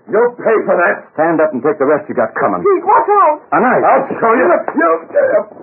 You'll 0.10 0.34
pay 0.40 0.58
for 0.66 0.74
that. 0.74 1.14
Stand 1.14 1.38
up 1.44 1.54
and 1.54 1.62
take 1.62 1.78
the 1.78 1.86
rest 1.86 2.10
you 2.10 2.16
got 2.18 2.34
coming. 2.40 2.64
Pete, 2.66 2.82
watch 2.88 3.12
out. 3.12 3.44
A 3.54 3.58
knife. 3.62 3.84
I'll 3.86 4.08
show 4.18 4.34
you. 4.34 4.48
You, 4.50 4.92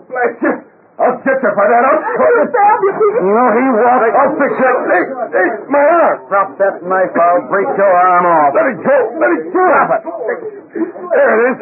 blast 0.06 0.38
you. 0.44 0.52
I'll 0.96 1.20
get 1.20 1.36
you 1.36 1.50
for 1.52 1.66
that. 1.68 1.82
I'll 1.84 2.00
show 2.00 2.30
you. 2.32 2.44
Stab 2.48 2.80
you, 2.80 2.92
Pete. 2.96 3.20
No, 3.20 3.44
he 3.52 3.64
won't. 3.68 4.16
I'll 4.16 4.32
fix 4.40 4.52
you. 4.56 4.72
Hey, 4.88 5.04
hey, 5.28 5.48
my 5.68 5.84
arm. 5.84 6.16
Drop 6.32 6.48
that 6.56 6.80
knife. 6.88 7.12
I'll 7.12 7.44
break 7.52 7.68
your 7.76 7.92
arm 7.92 8.24
off. 8.24 8.56
Let 8.56 8.66
it 8.72 8.80
go. 8.80 8.96
Let 9.20 9.30
it 9.36 9.44
go. 9.52 9.60
Drop 9.60 9.92
it. 9.92 10.00
There 10.72 11.32
it 11.36 11.40
is. 11.52 11.56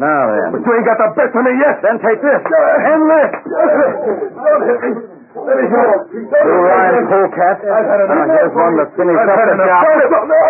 Now 0.00 0.24
then. 0.32 0.48
But 0.56 0.60
you 0.64 0.72
ain't 0.72 0.88
got 0.88 0.98
the 1.04 1.08
best 1.12 1.36
of 1.36 1.42
me 1.44 1.52
yet. 1.60 1.76
Then 1.84 2.00
take 2.00 2.20
this. 2.24 2.40
And 2.40 3.02
this. 3.12 3.30
Don't 3.44 4.64
hit 4.64 4.78
me. 4.88 4.90
Let 5.32 5.56
me 5.60 5.66
go. 5.68 5.84
You 6.16 6.56
lying 6.64 7.06
polecat. 7.12 7.56
I've 7.68 7.88
had 7.92 8.00
enough. 8.08 8.24
Now, 8.24 8.36
here's 8.40 8.56
one 8.56 8.74
to 8.80 8.84
finish 8.96 9.16
I've 9.20 9.36
up 9.36 9.52
the 9.52 9.56
job. 9.68 9.84
No, 9.84 10.00
no, 10.00 10.20
no. 10.32 10.44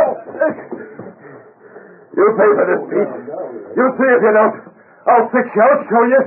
You 2.13 2.27
pay 2.39 2.51
for 2.55 2.67
this, 2.71 2.83
Pete. 2.87 3.13
You 3.75 3.85
see 3.99 4.11
if 4.15 4.21
you 4.23 4.31
don't. 4.31 4.55
I'll 5.11 5.27
fix 5.35 5.47
you. 5.55 5.63
I'll 5.63 5.83
show 5.91 6.05
you. 6.07 6.23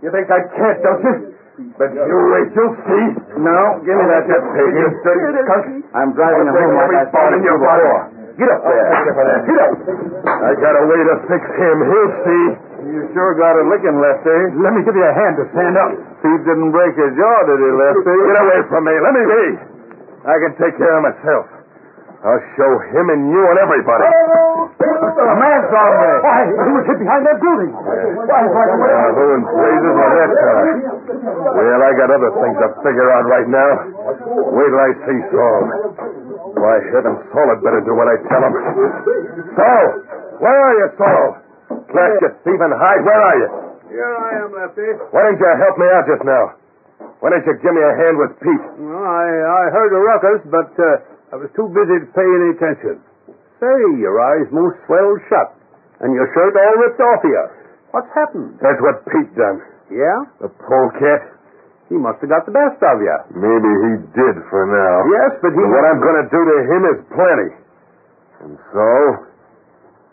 You 0.00 0.08
think 0.10 0.28
I 0.32 0.40
can't, 0.56 0.80
don't 0.80 1.02
you? 1.04 1.29
But 1.76 1.90
you 1.92 2.16
wait, 2.32 2.48
you'll 2.56 2.76
see. 2.88 3.04
No, 3.40 3.60
give 3.84 3.96
me 3.96 4.04
that 4.08 4.24
Get 4.28 4.40
paid, 4.52 4.72
you 4.76 4.86
dirty 5.04 5.28
skunk. 5.44 5.64
I'm 5.92 6.10
driving 6.16 6.48
him 6.48 6.56
home 6.56 6.74
like 6.76 6.92
I 6.92 7.04
Fall 7.12 7.32
in 7.36 7.42
your 7.44 7.58
body. 7.60 7.84
Get 8.40 8.48
up 8.48 8.60
there. 8.64 9.44
Get 9.44 9.58
up. 9.60 9.72
I 10.24 10.50
got 10.56 10.74
a 10.80 10.84
way 10.88 11.00
to 11.04 11.14
fix 11.28 11.42
him. 11.60 11.76
He'll 11.84 12.12
see. 12.24 12.44
You 12.88 13.00
sure 13.12 13.36
got 13.36 13.60
a 13.60 13.64
licking, 13.68 14.00
Lefty. 14.00 14.56
Let 14.64 14.72
me 14.72 14.80
give 14.88 14.96
you 14.96 15.04
a 15.04 15.12
hand 15.12 15.36
to 15.36 15.44
stand 15.52 15.76
up. 15.76 15.92
Steve 16.24 16.40
didn't 16.48 16.72
break 16.72 16.96
his 16.96 17.12
jaw, 17.12 17.36
did 17.44 17.60
he, 17.60 17.70
Lefty? 17.76 18.14
Get 18.16 18.38
away 18.40 18.60
from 18.72 18.82
me. 18.88 18.94
Let 18.96 19.12
me 19.12 19.24
be. 19.28 19.44
I 20.24 20.36
can 20.40 20.52
take 20.56 20.74
care 20.80 20.96
of 20.96 21.04
myself. 21.04 21.44
I'll 22.24 22.44
show 22.56 22.72
him 22.92 23.08
and 23.12 23.32
you 23.32 23.42
and 23.48 23.58
everybody. 23.60 24.04
A 25.20 25.34
man's 25.36 25.68
on 25.70 25.92
me. 26.00 26.10
Why? 26.24 26.40
He 26.48 26.70
was 26.72 26.84
hid 26.88 26.98
behind 27.04 27.22
that 27.28 27.38
building. 27.44 27.72
Why? 27.76 28.40
Why? 28.48 28.64
who 29.12 29.24
in 29.36 29.42
blazes 29.44 29.94
was 30.00 30.12
that 30.16 30.30
fellow? 30.40 30.64
Well, 31.60 31.80
I 31.84 31.92
got 31.94 32.08
other 32.08 32.32
things 32.40 32.56
to 32.60 32.68
figure 32.80 33.08
out 33.12 33.24
right 33.28 33.48
now. 33.48 33.70
Wait 34.56 34.70
till 34.72 34.80
I 34.80 34.90
see 35.04 35.20
Saul. 35.30 35.62
Why, 36.56 36.76
heaven, 36.92 37.14
Saul 37.30 37.46
had 37.52 37.60
better 37.62 37.80
do 37.84 37.92
what 37.94 38.08
I 38.08 38.16
tell 38.26 38.42
him. 38.42 38.54
Saul! 39.54 39.86
Where 40.40 40.58
are 40.58 40.74
you, 40.80 40.88
Saul? 40.96 41.26
Blast 41.92 42.16
you, 42.24 42.30
thieving 42.44 42.74
hide. 42.74 43.02
Where 43.04 43.20
are 43.20 43.36
you? 43.38 43.48
Here 43.92 44.14
I 44.16 44.30
am, 44.46 44.50
Lefty. 44.56 44.88
Why 45.12 45.20
didn't 45.30 45.42
you 45.42 45.52
help 45.60 45.76
me 45.76 45.86
out 45.92 46.04
just 46.08 46.24
now? 46.24 46.44
Why 47.20 47.28
didn't 47.34 47.46
you 47.46 47.54
give 47.60 47.74
me 47.76 47.82
a 47.84 47.94
hand 47.94 48.16
with 48.16 48.32
Pete? 48.40 48.64
Well, 48.80 49.04
I, 49.04 49.26
I 49.28 49.62
heard 49.68 49.92
a 49.92 50.00
ruckus, 50.00 50.40
but 50.48 50.72
uh, 50.80 51.34
I 51.34 51.36
was 51.36 51.50
too 51.52 51.68
busy 51.70 52.00
to 52.02 52.08
pay 52.16 52.24
any 52.24 52.56
attention. 52.56 53.02
Say, 53.60 53.80
your 54.00 54.16
eyes 54.16 54.48
most 54.50 54.80
swelled 54.88 55.20
shut, 55.28 55.52
and 56.00 56.16
your 56.16 56.24
shirt 56.32 56.56
all 56.56 56.76
ripped 56.80 57.00
off 57.04 57.20
you. 57.28 57.44
What's 57.92 58.08
happened? 58.16 58.56
That's 58.64 58.80
what 58.80 59.04
Pete 59.04 59.36
done. 59.36 59.60
Yeah? 59.92 60.18
The 60.40 60.48
polecat. 60.48 61.36
He 61.92 61.98
must 61.98 62.22
have 62.22 62.30
got 62.30 62.46
the 62.46 62.54
best 62.54 62.78
of 62.80 62.96
you. 63.02 63.16
Maybe 63.34 63.70
he 63.84 63.92
did 64.14 64.36
for 64.48 64.64
now. 64.64 64.96
Yes, 65.10 65.42
but 65.42 65.52
he... 65.52 65.60
But 65.60 65.74
what 65.74 65.84
I'm 65.90 66.00
going 66.00 66.18
to 66.22 66.28
do 66.30 66.40
to 66.40 66.56
him 66.70 66.82
is 66.86 66.98
plenty. 67.10 67.50
And 68.46 68.54
so, 68.70 68.88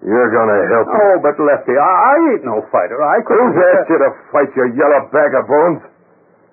you're 0.03 0.31
going 0.33 0.51
to 0.51 0.59
help 0.73 0.85
me. 0.89 0.97
Oh, 0.97 1.15
but 1.21 1.37
Lefty, 1.37 1.77
I, 1.77 1.85
I 1.85 2.15
ain't 2.33 2.43
no 2.49 2.65
fighter. 2.73 2.97
I 2.99 3.21
couldn't... 3.23 3.53
Who's 3.53 3.61
asked 3.77 3.93
you 3.93 3.99
to 4.01 4.09
fight, 4.33 4.49
your 4.57 4.73
yellow 4.73 5.05
bag 5.13 5.31
of 5.37 5.45
bones? 5.45 5.85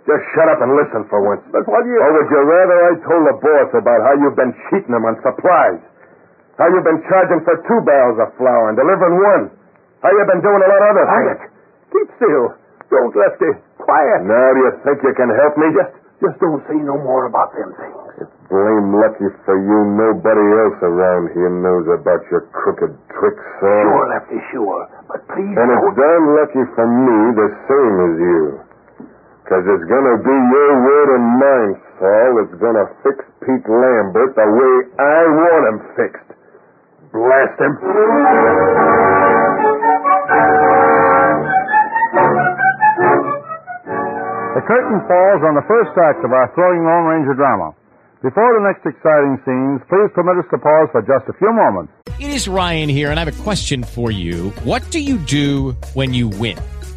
Just 0.04 0.22
shut 0.36 0.52
up 0.52 0.60
and 0.60 0.76
listen 0.76 1.08
for 1.08 1.24
once. 1.24 1.40
But 1.48 1.64
what 1.64 1.82
do 1.82 1.88
you... 1.88 1.96
Or 2.04 2.12
would 2.12 2.28
you 2.28 2.42
rather 2.44 2.76
I 2.84 2.92
told 3.00 3.24
the 3.24 3.36
boss 3.40 3.72
about 3.80 4.04
how 4.04 4.14
you've 4.20 4.36
been 4.36 4.52
cheating 4.68 4.92
him 4.92 5.08
on 5.08 5.16
supplies? 5.24 5.80
How 6.58 6.70
you've 6.70 6.86
been 6.86 7.02
charging 7.10 7.42
for 7.42 7.54
two 7.66 7.80
barrels 7.82 8.18
of 8.22 8.30
flour 8.38 8.70
and 8.70 8.76
delivering 8.78 9.16
one? 9.18 9.44
How 10.06 10.10
you've 10.14 10.30
been 10.30 10.44
doing 10.44 10.62
a 10.62 10.68
lot 10.70 10.80
of 10.82 10.88
other 10.94 11.06
things? 11.10 11.40
Keep 11.90 12.08
still. 12.20 12.46
Don't, 12.92 13.14
Lefty. 13.16 13.50
Quiet. 13.82 14.22
Now 14.22 14.48
do 14.54 14.60
you 14.62 14.72
think 14.86 15.02
you 15.02 15.14
can 15.18 15.30
help 15.34 15.58
me? 15.58 15.66
Just, 15.74 15.92
just 16.22 16.36
don't 16.38 16.62
say 16.70 16.78
no 16.78 16.94
more 17.02 17.26
about 17.26 17.50
them 17.58 17.74
things. 17.74 17.98
It's 18.22 18.36
blame 18.46 18.94
lucky 18.94 19.26
for 19.42 19.56
you 19.58 19.78
nobody 19.98 20.46
else 20.62 20.78
around 20.86 21.34
here 21.34 21.50
knows 21.50 21.90
about 21.90 22.22
your 22.30 22.46
crooked 22.54 22.94
tricks, 23.10 23.44
son. 23.58 23.82
Sure, 23.90 24.06
Lefty, 24.14 24.38
sure. 24.54 24.82
But 25.10 25.26
please 25.34 25.58
And 25.58 25.66
it's 25.74 25.82
don't... 25.90 25.98
darn 25.98 26.24
lucky 26.38 26.64
for 26.78 26.86
me 26.86 27.18
the 27.34 27.48
same 27.66 27.96
as 27.98 28.14
you. 28.22 28.42
Because 29.42 29.64
it's 29.66 29.86
going 29.90 30.06
to 30.08 30.16
be 30.22 30.36
your 30.38 30.70
word 30.86 31.08
and 31.18 31.26
mine, 31.36 31.72
Saul, 31.98 32.30
that's 32.40 32.56
going 32.62 32.78
to 32.78 32.86
fix 33.02 33.18
Pete 33.42 33.66
Lambert 33.68 34.32
the 34.38 34.46
way 34.48 34.74
I 35.02 35.20
want 35.28 35.62
him 35.68 35.78
fixed. 35.98 36.30
Blast 37.14 37.54
him. 37.62 37.72
The 44.54 44.62
curtain 44.66 44.98
falls 45.06 45.42
on 45.46 45.54
the 45.54 45.62
first 45.70 45.94
act 45.94 46.24
of 46.24 46.32
our 46.32 46.50
thrilling 46.54 46.82
Lone 46.82 47.06
Ranger 47.06 47.34
drama. 47.34 47.70
Before 48.22 48.58
the 48.58 48.66
next 48.66 48.82
exciting 48.82 49.38
scenes, 49.46 49.80
please 49.88 50.10
permit 50.14 50.42
us 50.42 50.50
to 50.50 50.58
pause 50.58 50.88
for 50.90 51.02
just 51.02 51.30
a 51.30 51.38
few 51.38 51.52
moments. 51.52 51.92
It 52.18 52.30
is 52.30 52.48
Ryan 52.48 52.88
here, 52.88 53.10
and 53.10 53.20
I 53.20 53.24
have 53.24 53.40
a 53.40 53.42
question 53.44 53.84
for 53.84 54.10
you. 54.10 54.50
What 54.64 54.82
do 54.90 54.98
you 54.98 55.18
do 55.18 55.72
when 55.94 56.14
you 56.14 56.28
win? 56.28 56.58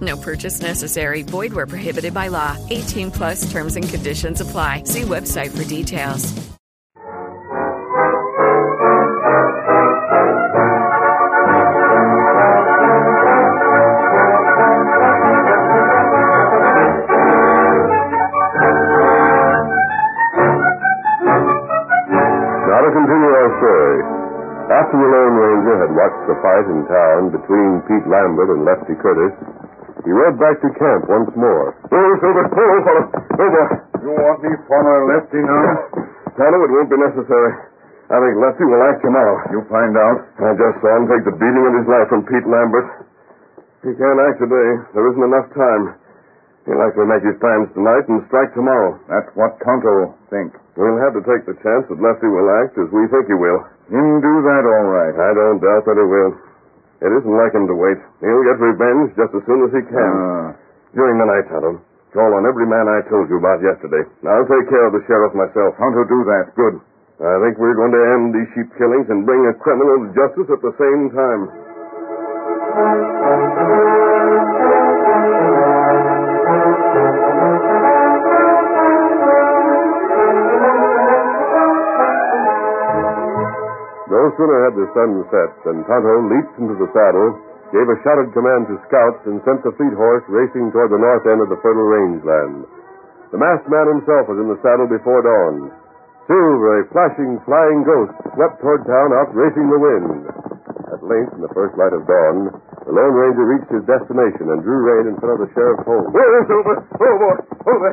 No 0.00 0.16
purchase 0.16 0.60
necessary. 0.60 1.22
Void 1.22 1.52
where 1.52 1.66
prohibited 1.66 2.14
by 2.14 2.28
law. 2.28 2.56
18 2.70 3.10
plus 3.10 3.50
terms 3.50 3.76
and 3.76 3.88
conditions 3.88 4.40
apply. 4.40 4.84
See 4.84 5.02
website 5.02 5.50
for 5.50 5.64
details. 5.68 6.50
Now 22.70 22.80
to 22.86 22.90
continue 22.94 23.32
our 23.34 23.50
story. 23.58 24.00
After 24.70 24.94
the 24.94 25.08
Lone 25.10 25.34
Ranger 25.34 25.76
had 25.82 25.90
watched 25.90 26.24
the 26.30 26.38
fight 26.38 26.66
in 26.70 26.86
town 26.86 27.34
between 27.34 27.82
Pete 27.90 28.06
Lambert 28.06 28.54
and 28.54 28.64
Lefty 28.64 28.94
Curtis, 28.94 29.34
he 30.04 30.10
rode 30.10 30.38
back 30.40 30.56
to 30.64 30.68
camp 30.80 31.08
once 31.08 31.30
more. 31.36 31.76
Oh, 31.92 32.10
Silver, 32.20 32.46
pull, 32.50 32.76
fellow. 32.86 33.04
Over. 33.40 33.64
You 34.00 34.10
want 34.16 34.38
me 34.40 34.50
follow 34.64 34.96
Lefty 35.12 35.40
now? 35.44 35.68
Tell 36.36 36.50
him 36.50 36.60
it 36.64 36.72
won't 36.72 36.88
be 36.88 36.98
necessary. 37.00 37.52
I 38.10 38.16
think 38.18 38.34
Lefty 38.42 38.64
will 38.66 38.82
act 38.90 39.04
tomorrow. 39.04 39.38
You'll 39.54 39.70
find 39.70 39.94
out. 39.94 40.18
I 40.40 40.56
just 40.58 40.80
saw 40.82 40.90
him 40.98 41.06
take 41.06 41.22
the 41.28 41.36
beating 41.36 41.64
of 41.68 41.74
his 41.78 41.86
life 41.86 42.08
from 42.10 42.26
Pete 42.26 42.48
Lambert. 42.48 43.06
He 43.86 43.92
can't 43.94 44.20
act 44.24 44.40
today. 44.42 44.70
There 44.92 45.06
isn't 45.14 45.24
enough 45.30 45.48
time. 45.54 45.94
He'll 46.68 46.76
likely 46.76 47.08
make 47.08 47.24
his 47.24 47.38
plans 47.40 47.72
tonight 47.72 48.04
and 48.10 48.20
strike 48.28 48.52
tomorrow. 48.52 48.98
That's 49.08 49.30
what 49.38 49.56
Tonto 49.64 50.12
think. 50.28 50.52
We'll 50.76 51.00
have 51.00 51.16
to 51.16 51.24
take 51.24 51.48
the 51.48 51.56
chance 51.64 51.88
that 51.88 52.00
Lefty 52.00 52.28
will 52.28 52.50
act 52.60 52.76
as 52.76 52.88
we 52.92 53.08
think 53.08 53.30
he 53.30 53.36
will. 53.36 53.64
Him 53.88 54.20
do 54.20 54.34
that 54.48 54.62
all 54.68 54.88
right. 54.92 55.14
I 55.16 55.30
don't 55.32 55.60
doubt 55.60 55.84
that 55.88 55.96
he 55.96 56.06
will. 56.06 56.32
It 57.00 57.10
isn't 57.16 57.32
like 57.36 57.56
him 57.56 57.64
to 57.64 57.76
wait. 57.76 57.96
He'll 58.20 58.44
get 58.44 58.60
revenge 58.60 59.16
just 59.16 59.32
as 59.32 59.42
soon 59.48 59.64
as 59.64 59.72
he 59.72 59.82
can. 59.88 60.12
Ah. 60.12 60.52
During 60.92 61.16
the 61.16 61.28
night, 61.28 61.48
Tonto. 61.48 61.80
Call 62.12 62.34
on 62.34 62.44
every 62.44 62.66
man 62.66 62.90
I 62.90 63.00
told 63.08 63.30
you 63.30 63.38
about 63.38 63.62
yesterday. 63.62 64.02
I'll 64.26 64.44
take 64.44 64.66
care 64.68 64.84
of 64.84 64.92
the 64.92 65.02
sheriff 65.06 65.32
myself. 65.32 65.78
Tonto 65.80 66.02
do 66.04 66.20
that. 66.28 66.52
Good. 66.58 66.76
I 67.20 67.36
think 67.44 67.60
we're 67.60 67.76
going 67.76 67.92
to 67.92 68.02
end 68.16 68.32
these 68.32 68.48
sheep 68.56 68.68
killings 68.80 69.08
and 69.08 69.24
bring 69.28 69.44
a 69.44 69.54
criminal 69.60 70.04
to 70.04 70.08
justice 70.16 70.48
at 70.50 70.60
the 70.64 70.74
same 70.80 71.12
time. 71.12 71.42
Those 84.10 84.34
sooner 84.34 84.58
had 84.66 84.74
the 84.74 84.90
sun 84.90 85.22
set 85.30 85.50
than 85.62 85.86
Tonto 85.86 86.14
leaped 86.26 86.58
into 86.58 86.74
the 86.74 86.90
saddle, 86.90 87.38
gave 87.70 87.86
a 87.86 87.94
shouted 88.02 88.34
command 88.34 88.66
to 88.66 88.82
scouts, 88.90 89.22
and 89.30 89.38
sent 89.46 89.62
the 89.62 89.70
fleet 89.78 89.94
horse 89.94 90.26
racing 90.26 90.74
toward 90.74 90.90
the 90.90 90.98
north 90.98 91.22
end 91.30 91.38
of 91.38 91.46
the 91.46 91.62
fertile 91.62 91.86
rangeland. 91.86 92.66
The 93.30 93.38
masked 93.38 93.70
man 93.70 93.86
himself 93.86 94.26
was 94.26 94.42
in 94.42 94.50
the 94.50 94.58
saddle 94.66 94.90
before 94.90 95.22
dawn. 95.22 95.70
Silver, 96.26 96.82
a 96.82 96.90
flashing, 96.90 97.38
flying 97.46 97.86
ghost, 97.86 98.10
swept 98.34 98.58
toward 98.58 98.82
town, 98.82 99.14
outracing 99.14 99.70
the 99.70 99.78
wind. 99.78 100.26
At 100.90 101.06
length, 101.06 101.38
in 101.38 101.46
the 101.46 101.54
first 101.54 101.78
light 101.78 101.94
of 101.94 102.02
dawn, 102.10 102.50
the 102.82 102.90
Lone 102.90 103.14
Ranger 103.14 103.46
reached 103.46 103.70
his 103.70 103.86
destination 103.86 104.50
and 104.50 104.58
drew 104.66 104.90
rein 104.90 105.06
in 105.06 105.14
front 105.22 105.38
of 105.38 105.46
the 105.46 105.50
sheriff's 105.54 105.86
home. 105.86 106.10
Where 106.10 106.42
is 106.42 106.50
Silver? 106.50 106.82
Boy. 106.98 107.38
Over. 107.70 107.90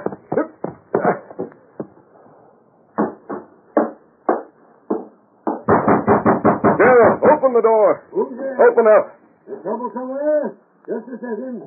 Open 7.47 7.55
the 7.55 7.63
door. 7.63 7.91
Open 8.11 8.85
up. 8.91 9.05
Is 9.47 9.63
trouble 9.63 9.87
somewhere? 9.95 10.59
Just 10.83 11.07
a 11.07 11.15
second. 11.15 11.63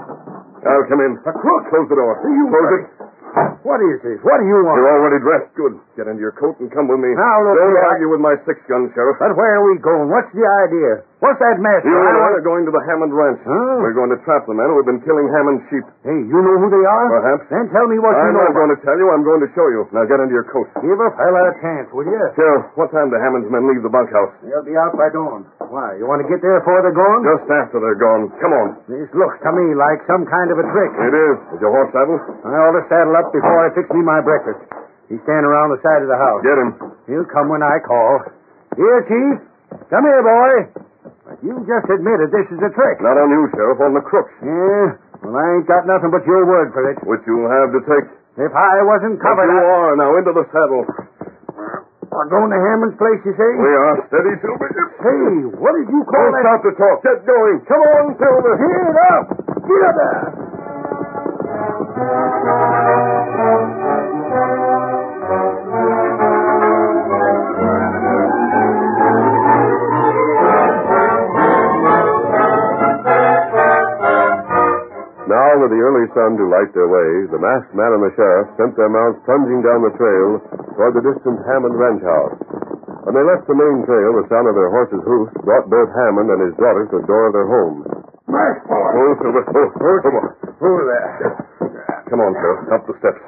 I'll 0.00 0.86
come 0.88 1.00
in. 1.04 1.20
A 1.28 1.32
crook. 1.36 1.62
Close 1.68 1.88
the 1.92 1.98
door. 2.00 2.16
You 2.24 2.44
Close 2.48 2.72
it. 2.80 2.84
What 3.62 3.78
is 3.84 4.00
this? 4.02 4.18
What 4.24 4.40
do 4.40 4.46
you 4.48 4.58
want? 4.64 4.80
You're 4.80 4.90
already 4.96 5.20
dressed. 5.20 5.52
Good. 5.54 5.76
Get 5.94 6.08
into 6.08 6.18
your 6.24 6.32
coat 6.32 6.56
and 6.64 6.72
come 6.72 6.88
with 6.88 6.98
me. 6.98 7.12
Now, 7.14 7.44
look 7.44 7.54
Don't 7.60 7.70
here, 7.76 7.84
I- 7.84 7.92
argue 7.94 8.08
with 8.10 8.18
my 8.24 8.34
six 8.48 8.58
gun, 8.66 8.88
Sheriff. 8.96 9.20
But 9.20 9.36
where 9.36 9.54
are 9.60 9.64
we 9.68 9.78
going? 9.78 10.08
What's 10.08 10.32
the 10.32 10.42
idea? 10.42 11.04
What's 11.20 11.36
that 11.36 11.60
mess? 11.60 11.84
You 11.84 11.92
and 11.92 12.16
I 12.16 12.28
are 12.32 12.40
going 12.40 12.64
to 12.64 12.72
the 12.72 12.80
Hammond 12.88 13.12
Ranch. 13.12 13.44
Huh? 13.44 13.84
We're 13.84 13.92
going 13.92 14.08
to 14.08 14.16
trap 14.24 14.48
the 14.48 14.56
men 14.56 14.72
who've 14.72 14.88
been 14.88 15.04
killing 15.04 15.28
Hammond 15.28 15.60
sheep. 15.68 15.84
Hey, 16.00 16.16
you 16.16 16.38
know 16.40 16.56
who 16.56 16.72
they 16.72 16.80
are? 16.80 17.06
Perhaps. 17.12 17.44
Then 17.52 17.68
tell 17.68 17.84
me 17.92 18.00
what 18.00 18.16
you 18.16 18.32
know. 18.32 18.40
I'm 18.40 18.48
not 18.48 18.56
going 18.56 18.72
to 18.72 18.80
tell 18.80 18.96
you. 18.96 19.04
I'm 19.12 19.20
going 19.20 19.44
to 19.44 19.50
show 19.52 19.68
you. 19.68 19.84
Now 19.92 20.08
get 20.08 20.16
into 20.16 20.32
your 20.32 20.48
coat. 20.48 20.72
Give 20.80 20.96
a 20.96 21.10
fella 21.20 21.52
a 21.52 21.54
chance, 21.60 21.92
will 21.92 22.08
you? 22.08 22.16
Sheriff, 22.40 22.72
what 22.80 22.88
time 22.88 23.12
do 23.12 23.20
Hammond's 23.20 23.52
men 23.52 23.68
leave 23.68 23.84
the 23.84 23.92
bunkhouse? 23.92 24.32
They'll 24.40 24.64
be 24.64 24.72
out 24.80 24.96
by 24.96 25.12
dawn. 25.12 25.44
Why, 25.68 26.00
you 26.00 26.08
want 26.08 26.24
to 26.24 26.28
get 26.32 26.40
there 26.40 26.56
before 26.64 26.80
they're 26.80 26.96
gone? 26.96 27.20
Just 27.20 27.44
after 27.52 27.84
they're 27.84 28.00
gone. 28.00 28.32
Come 28.40 28.56
on. 28.56 28.68
This 28.88 29.12
looks 29.12 29.36
to 29.44 29.50
me 29.52 29.76
like 29.76 30.00
some 30.08 30.24
kind 30.24 30.48
of 30.48 30.56
a 30.56 30.64
trick. 30.72 30.92
It 31.04 31.12
is. 31.12 31.36
Is 31.52 31.60
your 31.60 31.68
horse 31.68 31.92
saddled? 31.92 32.24
I 32.48 32.56
ought 32.64 32.80
to 32.80 32.84
saddle 32.88 33.12
up 33.20 33.28
before 33.28 33.60
I 33.60 33.68
fix 33.76 33.84
me 33.92 34.00
my 34.00 34.24
breakfast. 34.24 34.64
He's 35.12 35.20
standing 35.28 35.44
around 35.52 35.68
the 35.76 35.82
side 35.84 36.00
of 36.00 36.08
the 36.08 36.16
house. 36.16 36.40
Get 36.40 36.56
him. 36.56 36.70
He'll 37.12 37.28
come 37.28 37.52
when 37.52 37.60
I 37.60 37.76
call. 37.84 38.24
Here, 38.80 39.04
Chief. 39.04 39.49
Come 39.90 40.04
here, 40.06 40.22
boy. 40.22 40.52
But 41.26 41.38
you 41.46 41.54
just 41.66 41.86
admitted 41.90 42.30
this 42.34 42.46
is 42.50 42.58
a 42.62 42.70
trick. 42.74 42.96
Not 43.02 43.16
on 43.18 43.30
you, 43.30 43.46
Sheriff, 43.54 43.78
on 43.80 43.94
the 43.94 44.02
crooks. 44.02 44.34
Yeah? 44.42 44.98
Well, 45.22 45.36
I 45.36 45.44
ain't 45.58 45.66
got 45.68 45.86
nothing 45.86 46.10
but 46.10 46.26
your 46.26 46.42
word 46.46 46.72
for 46.74 46.82
it. 46.90 46.98
Which 47.06 47.22
you'll 47.26 47.46
have 47.50 47.70
to 47.74 47.80
take. 47.86 48.06
If 48.40 48.52
I 48.54 48.82
wasn't 48.86 49.18
But 49.20 49.26
covered, 49.30 49.50
you 49.52 49.60
I... 49.60 49.70
are. 49.78 49.92
Now 49.98 50.10
into 50.18 50.32
the 50.34 50.46
saddle. 50.50 50.86
We're 52.10 52.26
going 52.26 52.50
to 52.50 52.58
Hammond's 52.58 52.98
place, 52.98 53.22
you 53.22 53.32
say? 53.38 53.50
We 53.54 53.70
are. 53.70 54.02
Steady, 54.10 54.34
Silver. 54.42 54.66
Hey, 54.66 55.46
what 55.62 55.72
did 55.78 55.86
you 55.88 56.02
call 56.10 56.26
Don't 56.26 56.34
that? 56.34 56.42
stop 56.42 56.60
to 56.66 56.72
talk. 56.74 56.96
Get 57.06 57.22
going. 57.22 57.62
Come 57.70 57.80
on, 57.80 58.18
Silver. 58.18 58.52
Get 58.58 58.98
up! 59.14 59.26
Get 59.62 59.82
up 59.86 59.94
there! 59.94 60.30
Now, 75.50 75.66
with 75.66 75.74
the 75.74 75.82
early 75.82 76.06
sun 76.14 76.38
to 76.38 76.46
light 76.46 76.70
their 76.78 76.86
way, 76.86 77.26
the 77.26 77.42
masked 77.42 77.74
man 77.74 77.90
and 77.90 78.06
the 78.06 78.14
sheriff 78.14 78.54
sent 78.54 78.78
their 78.78 78.86
mounts 78.86 79.18
plunging 79.26 79.66
down 79.66 79.82
the 79.82 79.90
trail 79.98 80.38
toward 80.78 80.94
the 80.94 81.02
distant 81.02 81.42
Hammond 81.42 81.74
ranch 81.74 82.06
house. 82.06 82.38
When 83.02 83.18
they 83.18 83.26
left 83.26 83.50
the 83.50 83.58
main 83.58 83.82
trail, 83.82 84.14
the 84.14 84.30
sound 84.30 84.46
of 84.46 84.54
their 84.54 84.70
horses' 84.70 85.02
hoofs 85.02 85.34
brought 85.42 85.66
both 85.66 85.90
Hammond 85.90 86.30
and 86.30 86.38
his 86.46 86.54
daughter 86.54 86.86
to 86.94 87.02
the 87.02 87.06
door 87.10 87.26
of 87.26 87.34
their 87.34 87.50
home. 87.50 87.82
Mask 88.30 88.62
Oh, 88.70 89.10
Silver. 89.18 89.42
Oh, 89.42 89.74
oh, 89.74 89.98
come 90.06 90.16
on. 90.22 90.28
Over 90.62 90.84
there. 90.86 91.34
Come 92.06 92.20
on, 92.22 92.30
Sheriff. 92.38 92.70
Up 92.70 92.82
the 92.86 92.94
steps. 93.02 93.22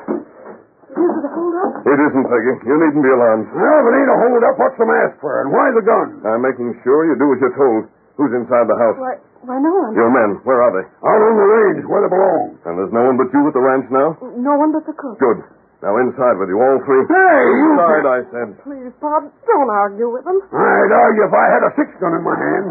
Is 0.95 1.03
it 1.03 1.27
a 1.27 1.31
hold-up? 1.35 1.83
It 1.91 1.99
isn't, 2.07 2.27
Peggy. 2.31 2.55
You 2.71 2.77
needn't 2.87 3.03
be 3.03 3.11
alarmed. 3.11 3.51
Well, 3.51 3.83
if 3.83 3.85
it 3.91 3.95
ain't 3.99 4.13
a 4.15 4.19
hold-up, 4.23 4.55
what's 4.63 4.79
the 4.79 4.87
mask 4.87 5.19
for? 5.19 5.43
And 5.43 5.51
why 5.51 5.75
the 5.75 5.83
gun? 5.83 6.23
I'm 6.23 6.47
making 6.47 6.71
sure 6.87 7.03
you 7.03 7.19
do 7.19 7.35
as 7.35 7.43
you're 7.43 7.59
told. 7.59 7.91
Who's 8.21 8.33
inside 8.37 8.69
the 8.69 8.77
house? 8.77 8.97
Why, 9.01 9.17
why, 9.49 9.57
no 9.59 9.73
one. 9.73 9.93
Your 9.97 10.13
men. 10.13 10.41
Where 10.45 10.61
are 10.61 10.73
they? 10.77 10.85
Out 10.85 11.21
on 11.25 11.35
the 11.35 11.49
range, 11.49 11.83
where 11.89 12.03
they 12.05 12.13
belong. 12.13 12.61
And 12.69 12.73
there's 12.77 12.93
no 12.93 13.03
one 13.09 13.17
but 13.17 13.33
you 13.33 13.41
at 13.49 13.55
the 13.57 13.65
ranch 13.65 13.89
now? 13.89 14.15
No 14.37 14.55
one 14.61 14.71
but 14.71 14.85
the 14.85 14.93
cook. 14.93 15.17
Good. 15.17 15.41
Now 15.83 15.99
inside 15.99 16.39
with 16.39 16.47
you, 16.47 16.63
all 16.63 16.79
three. 16.87 17.03
Hey, 17.11 17.43
you... 17.59 17.75
Inside, 17.75 18.07
I 18.07 18.19
said. 18.31 18.49
Please, 18.63 18.95
Bob, 19.03 19.27
don't 19.49 19.71
argue 19.73 20.07
with 20.15 20.23
them. 20.23 20.39
I'd 20.55 20.93
argue 20.95 21.27
if 21.27 21.35
I 21.35 21.47
had 21.51 21.63
a 21.67 21.73
six-gun 21.75 22.13
in 22.15 22.23
my 22.23 22.37
hand. 22.39 22.67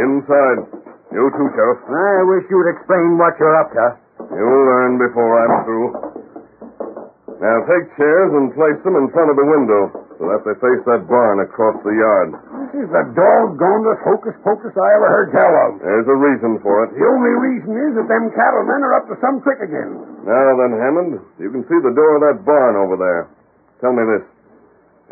Inside. 0.00 0.58
You 1.12 1.28
too, 1.28 1.48
Sheriff. 1.52 1.84
I 1.84 2.24
wish 2.24 2.48
you'd 2.48 2.70
explain 2.72 3.20
what 3.20 3.36
you're 3.36 3.58
up 3.60 3.70
to. 3.76 3.86
You'll 4.32 4.64
learn 4.64 4.96
before 4.96 5.30
I'm 5.44 5.54
through. 5.68 5.88
Now 7.44 7.56
take 7.68 7.84
chairs 8.00 8.30
and 8.32 8.54
place 8.56 8.80
them 8.86 8.96
in 8.96 9.12
front 9.12 9.28
of 9.28 9.36
the 9.36 9.44
window 9.44 9.82
so 10.18 10.30
that 10.30 10.42
they 10.46 10.54
face 10.62 10.82
that 10.86 11.06
barn 11.10 11.42
across 11.42 11.74
the 11.82 11.94
yard. 11.94 12.28
This 12.70 12.86
is 12.86 12.90
the 12.90 13.04
doggonest 13.14 14.02
hocus-pocus 14.06 14.74
I 14.74 14.88
ever 14.98 15.08
heard 15.10 15.28
tell 15.34 15.54
of. 15.66 15.82
There's 15.82 16.06
a 16.06 16.18
reason 16.18 16.62
for 16.62 16.86
it. 16.86 16.94
The 16.94 17.06
only 17.06 17.34
reason 17.50 17.72
is 17.74 17.90
that 17.98 18.06
them 18.06 18.30
cattlemen 18.34 18.80
are 18.86 18.94
up 18.98 19.06
to 19.10 19.16
some 19.18 19.42
trick 19.42 19.58
again. 19.62 19.94
Now 20.22 20.48
then, 20.58 20.72
Hammond, 20.78 21.18
you 21.42 21.50
can 21.50 21.66
see 21.66 21.78
the 21.82 21.94
door 21.94 22.18
of 22.18 22.22
that 22.26 22.46
barn 22.46 22.78
over 22.78 22.94
there. 22.94 23.26
Tell 23.82 23.92
me 23.92 24.06
this. 24.06 24.24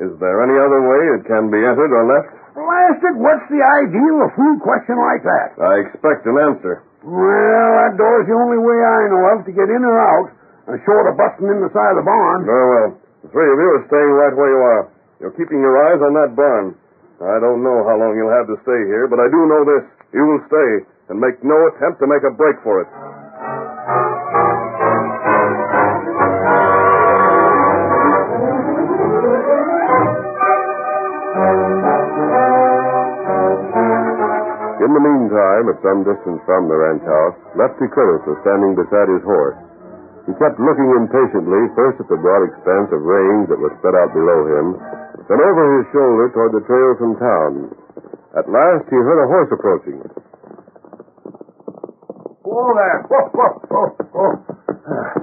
Is 0.08 0.12
there 0.22 0.38
any 0.40 0.56
other 0.56 0.80
way 0.86 1.00
it 1.20 1.28
can 1.28 1.50
be 1.52 1.60
entered 1.60 1.92
or 1.92 2.04
left? 2.08 2.32
Blast 2.56 3.00
it, 3.04 3.16
what's 3.16 3.44
the 3.48 3.60
idea 3.60 4.10
of 4.16 4.28
a 4.28 4.30
fool 4.36 4.56
question 4.60 4.96
like 4.96 5.24
that? 5.24 5.56
I 5.60 5.88
expect 5.88 6.24
an 6.28 6.36
answer. 6.36 6.84
Well, 7.02 7.70
that 7.82 7.96
door's 7.98 8.28
the 8.30 8.36
only 8.36 8.60
way 8.62 8.78
I 8.78 9.00
know 9.10 9.22
of 9.34 9.44
to 9.48 9.52
get 9.52 9.68
in 9.68 9.82
or 9.82 9.98
out, 9.98 10.30
short 10.86 11.10
of 11.10 11.18
busting 11.18 11.48
in 11.50 11.60
the 11.60 11.72
side 11.74 11.96
of 11.96 12.00
the 12.00 12.06
barn. 12.06 12.46
Very 12.46 12.68
well. 12.70 13.01
The 13.22 13.30
three 13.30 13.50
of 13.54 13.58
you 13.58 13.68
are 13.78 13.87
staying 13.87 14.12
right 14.18 14.35
where 14.35 14.50
you 14.50 14.62
are. 14.66 14.82
You're 15.22 15.37
keeping 15.38 15.62
your 15.62 15.78
eyes 15.78 16.02
on 16.02 16.11
that 16.18 16.35
barn. 16.35 16.74
I 17.22 17.38
don't 17.38 17.62
know 17.62 17.87
how 17.87 17.94
long 17.94 18.18
you'll 18.18 18.35
have 18.35 18.50
to 18.50 18.58
stay 18.66 18.82
here, 18.90 19.06
but 19.06 19.22
I 19.22 19.30
do 19.30 19.46
know 19.46 19.62
this. 19.62 19.87
You 20.11 20.26
will 20.26 20.42
stay 20.50 20.70
and 21.06 21.22
make 21.22 21.38
no 21.46 21.54
attempt 21.70 22.02
to 22.02 22.11
make 22.11 22.26
a 22.26 22.35
break 22.35 22.58
for 22.66 22.82
it. 22.82 22.90
In 34.82 34.90
the 34.90 34.98
meantime, 34.98 35.70
at 35.70 35.78
some 35.87 36.02
distance 36.02 36.42
from 36.42 36.66
the 36.66 36.74
ranch 36.74 37.06
house, 37.06 37.38
Lefty 37.54 37.87
Curtis 37.87 38.26
was 38.26 38.42
standing 38.42 38.74
beside 38.74 39.06
his 39.06 39.22
horse. 39.22 39.54
He 40.26 40.32
kept 40.38 40.58
looking 40.62 40.90
impatiently 40.94 41.62
first 41.74 41.98
at 41.98 42.06
the 42.06 42.18
broad 42.18 42.46
expanse 42.46 42.94
of 42.94 43.02
range 43.02 43.50
that 43.50 43.58
was 43.58 43.74
spread 43.82 43.98
out 43.98 44.14
below 44.14 44.40
him, 44.46 44.66
then 45.26 45.40
over 45.42 45.62
his 45.82 45.87
shoulder 45.90 46.30
toward 46.30 46.52
the 46.54 46.62
trail 46.66 46.90
from 46.98 47.18
town. 47.18 47.52
At 48.38 48.46
last, 48.48 48.87
he 48.88 48.96
heard 48.96 49.20
a 49.22 49.28
horse 49.28 49.50
approaching. 49.50 49.98
Whoa 52.46 52.70
there. 52.74 53.02
Whoa, 53.11 53.28
whoa, 53.35 53.50
whoa, 53.66 53.87
whoa. 54.14 54.32
Ah, 54.88 55.14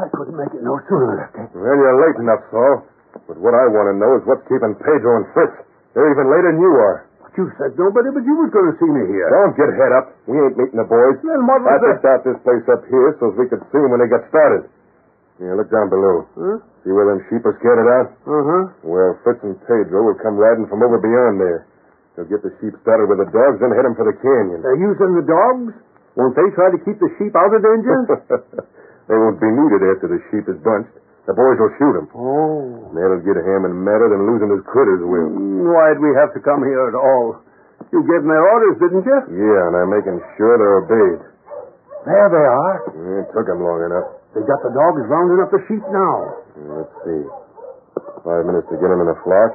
I 0.00 0.06
couldn't 0.12 0.36
make 0.36 0.52
it 0.52 0.64
no 0.64 0.80
sooner, 0.88 1.16
Lefty. 1.22 1.46
Well, 1.54 1.76
you're 1.76 2.00
late 2.02 2.18
enough, 2.20 2.42
Saul. 2.50 2.82
But 3.28 3.38
what 3.40 3.54
I 3.54 3.64
want 3.68 3.88
to 3.92 3.96
know 3.96 4.16
is 4.20 4.22
what's 4.26 4.44
keeping 4.48 4.74
Pedro 4.80 5.22
and 5.22 5.26
Fritz. 5.32 5.56
They're 5.94 6.10
even 6.12 6.28
later 6.28 6.52
than 6.52 6.60
you 6.60 6.72
are. 6.76 7.05
You 7.36 7.52
said 7.60 7.76
nobody 7.76 8.08
but 8.16 8.24
you 8.24 8.32
was 8.32 8.48
going 8.48 8.68
to 8.72 8.76
see 8.80 8.88
me 8.88 9.04
here. 9.12 9.28
Don't 9.28 9.52
get 9.60 9.68
head 9.76 9.92
up. 9.92 10.16
We 10.24 10.40
ain't 10.40 10.56
meeting 10.56 10.80
the 10.80 10.88
boys. 10.88 11.20
Then 11.20 11.44
what 11.44 11.60
was 11.60 11.68
I 11.68 11.76
picked 11.92 12.08
out 12.08 12.20
this 12.24 12.40
place 12.40 12.64
up 12.72 12.80
here 12.88 13.12
so 13.20 13.28
as 13.32 13.36
we 13.36 13.44
could 13.52 13.60
see 13.68 13.76
'em 13.80 13.92
when 13.92 14.00
they 14.00 14.08
got 14.08 14.24
started. 14.32 14.64
Yeah, 15.36 15.52
look 15.52 15.68
down 15.68 15.92
below. 15.92 16.24
Huh? 16.32 16.64
See 16.80 16.92
where 16.96 17.04
them 17.12 17.20
sheep 17.28 17.44
are 17.44 17.52
scattered 17.60 17.90
out? 17.92 18.08
Uh-huh. 18.24 18.64
Well, 18.88 19.20
Fritz 19.20 19.44
and 19.44 19.52
Pedro 19.68 20.00
will 20.08 20.16
come 20.16 20.40
riding 20.40 20.64
from 20.64 20.80
over 20.80 20.96
beyond 20.96 21.36
there. 21.36 21.68
They'll 22.16 22.24
get 22.24 22.40
the 22.40 22.56
sheep 22.56 22.72
started 22.80 23.12
with 23.12 23.20
the 23.20 23.28
dogs, 23.28 23.60
then 23.60 23.68
head 23.76 23.84
'em 23.84 23.92
for 24.00 24.08
the 24.08 24.16
canyon. 24.16 24.64
They're 24.64 24.80
using 24.80 25.12
the 25.20 25.26
dogs? 25.28 25.76
Won't 26.16 26.32
they 26.40 26.48
try 26.56 26.72
to 26.72 26.78
keep 26.88 26.96
the 26.98 27.12
sheep 27.20 27.36
out 27.36 27.52
of 27.52 27.60
danger? 27.60 27.96
they 29.12 29.16
won't 29.20 29.36
be 29.36 29.52
needed 29.52 29.84
after 29.92 30.08
the 30.08 30.24
sheep 30.32 30.48
is 30.48 30.56
bunched. 30.64 30.96
The 31.28 31.34
boys 31.36 31.60
will 31.60 31.74
shoot 31.76 31.94
'em. 32.00 32.08
oh. 32.16 32.85
That'll 32.96 33.20
get 33.22 33.36
him 33.36 33.44
Hammond 33.44 33.76
madder 33.76 34.08
than 34.08 34.24
losing 34.24 34.50
his 34.56 34.64
critters 34.64 35.04
will. 35.04 35.28
Mm, 35.30 35.68
Why'd 35.68 36.00
we 36.00 36.10
have 36.16 36.32
to 36.32 36.40
come 36.40 36.64
here 36.64 36.88
at 36.88 36.96
all? 36.96 37.38
You 37.92 38.00
gave 38.08 38.24
them 38.24 38.32
their 38.32 38.42
orders, 38.42 38.76
didn't 38.80 39.04
you? 39.04 39.18
Yeah, 39.36 39.60
and 39.68 39.74
I'm 39.76 39.92
making 39.92 40.16
sure 40.40 40.52
they're 40.56 40.80
obeyed. 40.82 41.20
There 42.08 42.28
they 42.32 42.46
are. 42.48 42.76
Yeah, 42.96 43.22
It 43.28 43.34
them 43.34 43.60
long 43.60 43.80
enough. 43.84 44.08
They 44.32 44.42
got 44.48 44.60
the 44.64 44.72
dogs 44.72 45.02
rounding 45.10 45.40
up 45.44 45.50
the 45.52 45.60
sheep 45.68 45.84
now. 45.92 46.16
Let's 46.80 46.94
see. 47.04 47.22
Five 48.24 48.44
minutes 48.48 48.66
to 48.72 48.76
get 48.80 48.88
them 48.90 49.00
in 49.04 49.08
the 49.12 49.18
flock. 49.22 49.52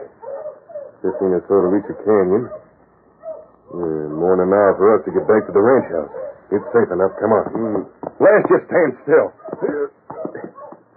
Fifteen 1.01 1.34
or 1.34 1.41
so 1.49 1.56
to 1.65 1.67
reach 1.73 1.88
a 1.89 1.97
canyon. 2.06 2.45
Yeah, 3.73 4.12
more 4.15 4.36
than 4.38 4.51
an 4.51 4.54
hour 4.54 4.75
for 4.77 4.86
us 4.99 5.01
to 5.08 5.12
get 5.15 5.25
back 5.25 5.47
to 5.47 5.54
the 5.56 5.63
ranch 5.63 5.88
house. 5.89 6.13
It's 6.51 6.67
safe 6.75 6.91
enough. 6.91 7.13
Come 7.23 7.32
on. 7.32 7.45
Mm. 7.56 7.82
Last, 8.19 8.43
just 8.51 8.65
stand 8.67 8.91
still. 9.08 9.27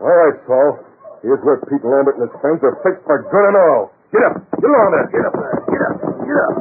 All 0.02 0.10
right, 0.10 0.36
Saul. 0.50 0.82
Here's 1.24 1.40
where 1.40 1.56
Pete 1.56 1.80
Lambert 1.80 2.20
and 2.20 2.28
his 2.28 2.36
friends 2.44 2.60
are 2.60 2.76
fixed 2.84 3.00
for 3.08 3.24
good 3.32 3.44
and 3.48 3.56
all. 3.56 3.96
Get 4.12 4.28
up. 4.28 4.44
Get 4.60 4.68
along 4.68 4.92
there. 4.92 5.08
Get 5.08 5.24
up 5.24 5.32
there. 5.32 5.56
Get 5.72 5.80
up. 5.80 5.96
Get 6.20 6.36
up. 6.36 6.54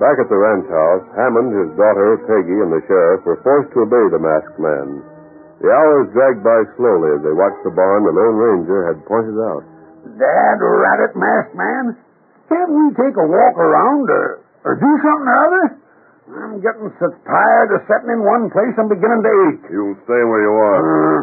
Back 0.00 0.16
at 0.24 0.32
the 0.32 0.40
ranch 0.40 0.64
house, 0.72 1.04
Hammond, 1.20 1.52
his 1.52 1.76
daughter, 1.76 2.16
Peggy, 2.24 2.56
and 2.56 2.72
the 2.72 2.80
sheriff 2.88 3.28
were 3.28 3.44
forced 3.44 3.76
to 3.76 3.84
obey 3.84 4.08
the 4.08 4.16
masked 4.16 4.56
man. 4.56 5.04
The 5.60 5.68
hours 5.68 6.08
dragged 6.16 6.40
by 6.40 6.64
slowly 6.80 7.12
as 7.12 7.20
they 7.20 7.36
watched 7.36 7.60
the 7.60 7.76
barn 7.76 8.08
the 8.08 8.16
Lone 8.16 8.40
Ranger 8.40 8.88
had 8.88 9.04
pointed 9.04 9.36
out. 9.36 9.68
Dad, 10.18 10.56
rat 10.60 10.98
it, 11.06 11.14
masked 11.14 11.54
man. 11.54 11.94
Can't 12.50 12.70
we 12.74 12.84
take 12.98 13.14
a 13.14 13.26
walk 13.26 13.54
around 13.56 14.10
or, 14.10 14.42
or 14.66 14.74
do 14.76 14.90
something 15.00 15.28
or 15.30 15.38
other? 15.46 15.64
I'm 16.28 16.60
getting 16.60 16.92
so 17.00 17.08
tired 17.24 17.70
of 17.72 17.80
sitting 17.88 18.12
in 18.12 18.20
one 18.20 18.50
place 18.52 18.74
I'm 18.76 18.90
beginning 18.92 19.22
to 19.24 19.32
ache. 19.48 19.64
You'll 19.72 19.96
stay 20.04 20.20
where 20.28 20.42
you 20.44 20.52
are. 20.52 20.80
Uh, 20.82 21.22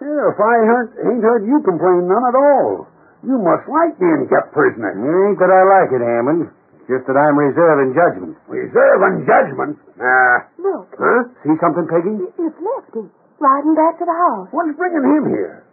Sheriff, 0.00 0.38
I 0.40 0.56
heard, 0.64 0.88
ain't 1.04 1.24
heard 1.24 1.42
you 1.44 1.60
complain 1.66 2.08
none 2.08 2.24
at 2.30 2.36
all. 2.36 2.88
You 3.26 3.36
must 3.42 3.66
like 3.68 3.98
being 3.98 4.24
kept 4.30 4.54
prisoner. 4.56 4.92
Ain't 4.94 5.36
that 5.40 5.50
I 5.52 5.62
like 5.66 5.90
it, 5.92 6.00
Hammond. 6.04 6.48
Just 6.86 7.02
that 7.10 7.18
I'm 7.18 7.34
reserving 7.34 7.98
judgment. 7.98 8.38
Reserving 8.46 9.26
judgment? 9.26 9.74
Nah. 9.98 10.46
Look, 10.62 10.94
Huh? 10.94 11.26
See 11.42 11.58
something, 11.58 11.84
Peggy? 11.90 12.14
it's 12.38 12.56
Lefty, 12.62 13.10
riding 13.42 13.74
back 13.74 13.98
to 13.98 14.06
the 14.06 14.14
house. 14.14 14.46
What's 14.54 14.70
bringing 14.78 15.02
him 15.02 15.26
here? 15.34 15.65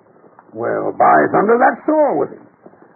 Well, 0.54 0.94
by 0.94 1.18
thunder, 1.34 1.58
that's 1.58 1.82
all 1.90 2.22
with 2.22 2.32
him. 2.38 2.46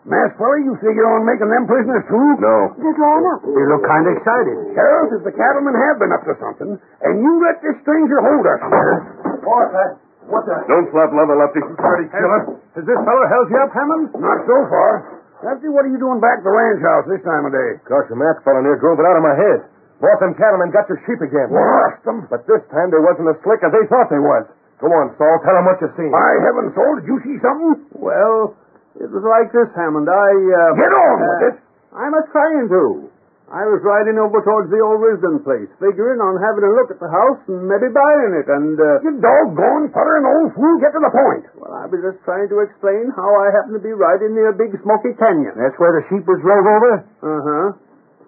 Masked 0.07 0.39
fella, 0.39 0.55
you 0.63 0.71
figure 0.79 1.03
on 1.03 1.27
making 1.27 1.51
them 1.51 1.67
prisoners 1.67 2.05
too? 2.07 2.27
No. 2.39 2.71
They're 2.79 2.95
drawn 2.95 3.27
up. 3.27 3.43
They 3.43 3.65
look 3.67 3.83
kind 3.83 4.07
of 4.07 4.15
excited. 4.15 4.55
Sheriff, 4.71 5.19
if 5.19 5.21
the 5.27 5.35
cattlemen 5.35 5.75
have 5.75 5.99
been 5.99 6.15
up 6.15 6.23
to 6.23 6.33
something, 6.39 6.79
and 6.79 7.13
you 7.19 7.31
let 7.43 7.59
this 7.59 7.75
stranger 7.83 8.23
hold 8.23 8.45
us 8.47 8.61
here. 8.71 8.95
What's 9.43 9.73
that? 9.75 9.91
What 10.31 10.43
the? 10.47 10.55
Don't 10.71 10.87
slap 10.95 11.11
leather, 11.11 11.35
Lefty. 11.35 11.59
Dirty 11.59 12.07
killer. 12.07 12.55
Has 12.79 12.85
this 12.87 12.99
fellow 13.03 13.25
held 13.27 13.51
you 13.51 13.59
up, 13.59 13.71
Hammond? 13.75 14.15
Not 14.15 14.39
so 14.47 14.57
far. 14.71 14.91
Lefty, 15.43 15.67
what 15.67 15.83
are 15.83 15.91
you 15.91 15.99
doing 15.99 16.23
back 16.23 16.39
at 16.39 16.45
the 16.47 16.55
ranch 16.55 16.79
house 16.79 17.03
this 17.11 17.19
time 17.27 17.43
of 17.43 17.51
day? 17.51 17.75
Gosh, 17.83 18.07
the 18.07 18.15
masked 18.15 18.47
fellow 18.47 18.63
near 18.63 18.79
drove 18.79 19.03
it 19.03 19.05
out 19.07 19.19
of 19.19 19.23
my 19.27 19.35
head. 19.35 19.59
Bought 19.99 20.23
them 20.23 20.39
cattlemen 20.39 20.71
got 20.71 20.87
your 20.87 21.01
sheep 21.03 21.19
again. 21.19 21.51
Lost 21.51 21.99
them. 22.05 22.31
But 22.31 22.47
this 22.47 22.63
time 22.71 22.93
they 22.95 23.01
wasn't 23.01 23.27
as 23.33 23.37
slick 23.43 23.59
as 23.65 23.73
they 23.75 23.83
thought 23.91 24.07
they 24.07 24.21
was. 24.21 24.45
Go 24.77 24.93
on, 24.93 25.09
Saul. 25.17 25.41
Tell 25.41 25.57
them 25.57 25.65
what 25.65 25.81
you 25.81 25.89
seen. 25.97 26.13
By 26.13 26.33
heaven, 26.45 26.69
Saul, 26.77 27.01
did 27.01 27.09
you 27.09 27.17
see 27.25 27.37
something? 27.41 27.81
Well, 27.97 28.53
it 29.01 29.09
was 29.09 29.25
like 29.25 29.49
this, 29.49 29.69
Hammond. 29.73 30.05
I, 30.05 30.29
uh... 30.31 30.77
Get 30.77 30.93
on 30.93 31.15
with 31.17 31.41
it. 31.49 31.55
I'm 31.97 32.13
a 32.13 32.21
trying 32.29 32.69
to. 32.69 33.09
I 33.47 33.63
was 33.63 33.79
riding 33.79 34.19
over 34.19 34.43
towards 34.43 34.67
the 34.67 34.83
old 34.83 34.99
Wisdom 34.99 35.39
place, 35.39 35.71
figuring 35.79 36.19
on 36.19 36.35
having 36.43 36.67
a 36.67 36.73
look 36.75 36.91
at 36.91 36.99
the 36.99 37.07
house 37.07 37.39
and 37.47 37.63
maybe 37.63 37.87
buying 37.89 38.35
it, 38.35 38.45
and, 38.51 38.75
uh... 38.75 39.01
You 39.01 39.17
doggone 39.23 39.87
puttering 39.95 40.27
old 40.27 40.51
fool, 40.51 40.75
get 40.83 40.91
to 40.93 41.01
the 41.01 41.09
point. 41.09 41.47
Well, 41.55 41.71
I 41.71 41.87
was 41.87 42.03
just 42.03 42.19
trying 42.27 42.51
to 42.51 42.59
explain 42.61 43.09
how 43.15 43.31
I 43.39 43.49
happened 43.55 43.79
to 43.79 43.83
be 43.83 43.95
riding 43.95 44.35
near 44.35 44.51
Big 44.51 44.75
Smoky 44.83 45.15
Canyon. 45.15 45.55
That's 45.55 45.79
where 45.79 45.95
the 45.95 46.03
sheep 46.11 46.27
was 46.27 46.43
drove 46.43 46.67
over? 46.67 46.91
Uh-huh. 47.23 47.67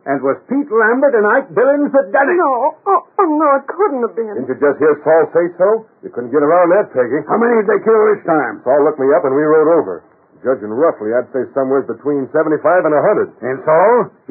And 0.08 0.20
it 0.20 0.24
was 0.24 0.40
Pete 0.48 0.72
Lambert 0.72 1.14
and 1.16 1.28
Ike 1.28 1.52
Billings 1.52 1.92
that 1.92 2.12
done 2.16 2.30
it. 2.32 2.40
No, 2.40 2.76
oh, 2.88 3.02
oh, 3.04 3.28
no, 3.28 3.48
it 3.60 3.68
couldn't 3.68 4.04
have 4.04 4.16
been. 4.16 4.32
Didn't 4.32 4.48
you 4.48 4.58
just 4.58 4.80
hear 4.80 4.96
Saul 5.04 5.24
say 5.36 5.46
so? 5.60 5.68
You 6.02 6.10
couldn't 6.10 6.32
get 6.32 6.40
around 6.40 6.72
that, 6.72 6.90
Peggy. 6.96 7.20
How 7.28 7.36
many 7.36 7.60
did 7.60 7.68
they 7.68 7.82
kill 7.84 8.00
this 8.16 8.24
time? 8.24 8.64
Saul 8.64 8.80
looked 8.88 8.98
me 8.98 9.12
up 9.12 9.28
and 9.28 9.36
we 9.36 9.44
rode 9.44 9.70
over. 9.76 10.08
Judging 10.40 10.72
roughly, 10.72 11.12
I'd 11.12 11.28
say 11.36 11.44
somewhere 11.52 11.84
between 11.84 12.32
75 12.32 12.64
and 12.88 12.94
a 12.96 13.02
100. 13.04 13.44
And 13.44 13.60
so, 13.68 13.78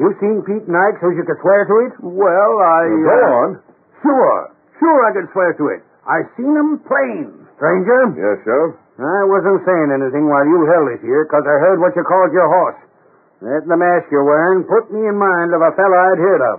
you 0.01 0.09
seen 0.17 0.41
Pete 0.41 0.65
and 0.65 0.73
Ike 0.73 0.97
so 1.05 1.13
you 1.13 1.21
could 1.21 1.37
swear 1.37 1.69
to 1.69 1.75
it? 1.85 1.93
Well, 2.01 2.53
I... 2.65 2.81
Well, 2.89 3.05
go 3.05 3.13
uh, 3.13 3.41
on. 3.45 3.49
Sure. 4.01 4.37
Sure 4.81 4.99
I 5.05 5.13
could 5.13 5.29
swear 5.37 5.53
to 5.53 5.65
it. 5.77 5.85
I 6.09 6.25
seen 6.33 6.49
'em 6.57 6.81
plain. 6.89 7.29
Stranger? 7.61 8.17
Yes, 8.17 8.41
Sheriff? 8.41 8.73
I 8.97 9.23
wasn't 9.29 9.61
saying 9.69 9.93
anything 9.93 10.25
while 10.25 10.43
you 10.49 10.65
held 10.65 10.89
it 10.97 11.05
here, 11.05 11.23
'cause 11.29 11.45
I 11.45 11.55
heard 11.61 11.77
what 11.77 11.93
you 11.95 12.01
called 12.03 12.33
your 12.33 12.49
horse. 12.49 12.79
That 13.39 13.63
the 13.67 13.79
mask 13.79 14.11
you're 14.11 14.27
wearing 14.27 14.67
put 14.67 14.91
me 14.91 14.99
in 15.07 15.15
mind 15.15 15.55
of 15.55 15.63
a 15.63 15.71
fellow 15.79 15.95
I'd 15.95 16.19
heard 16.19 16.43
of. 16.43 16.57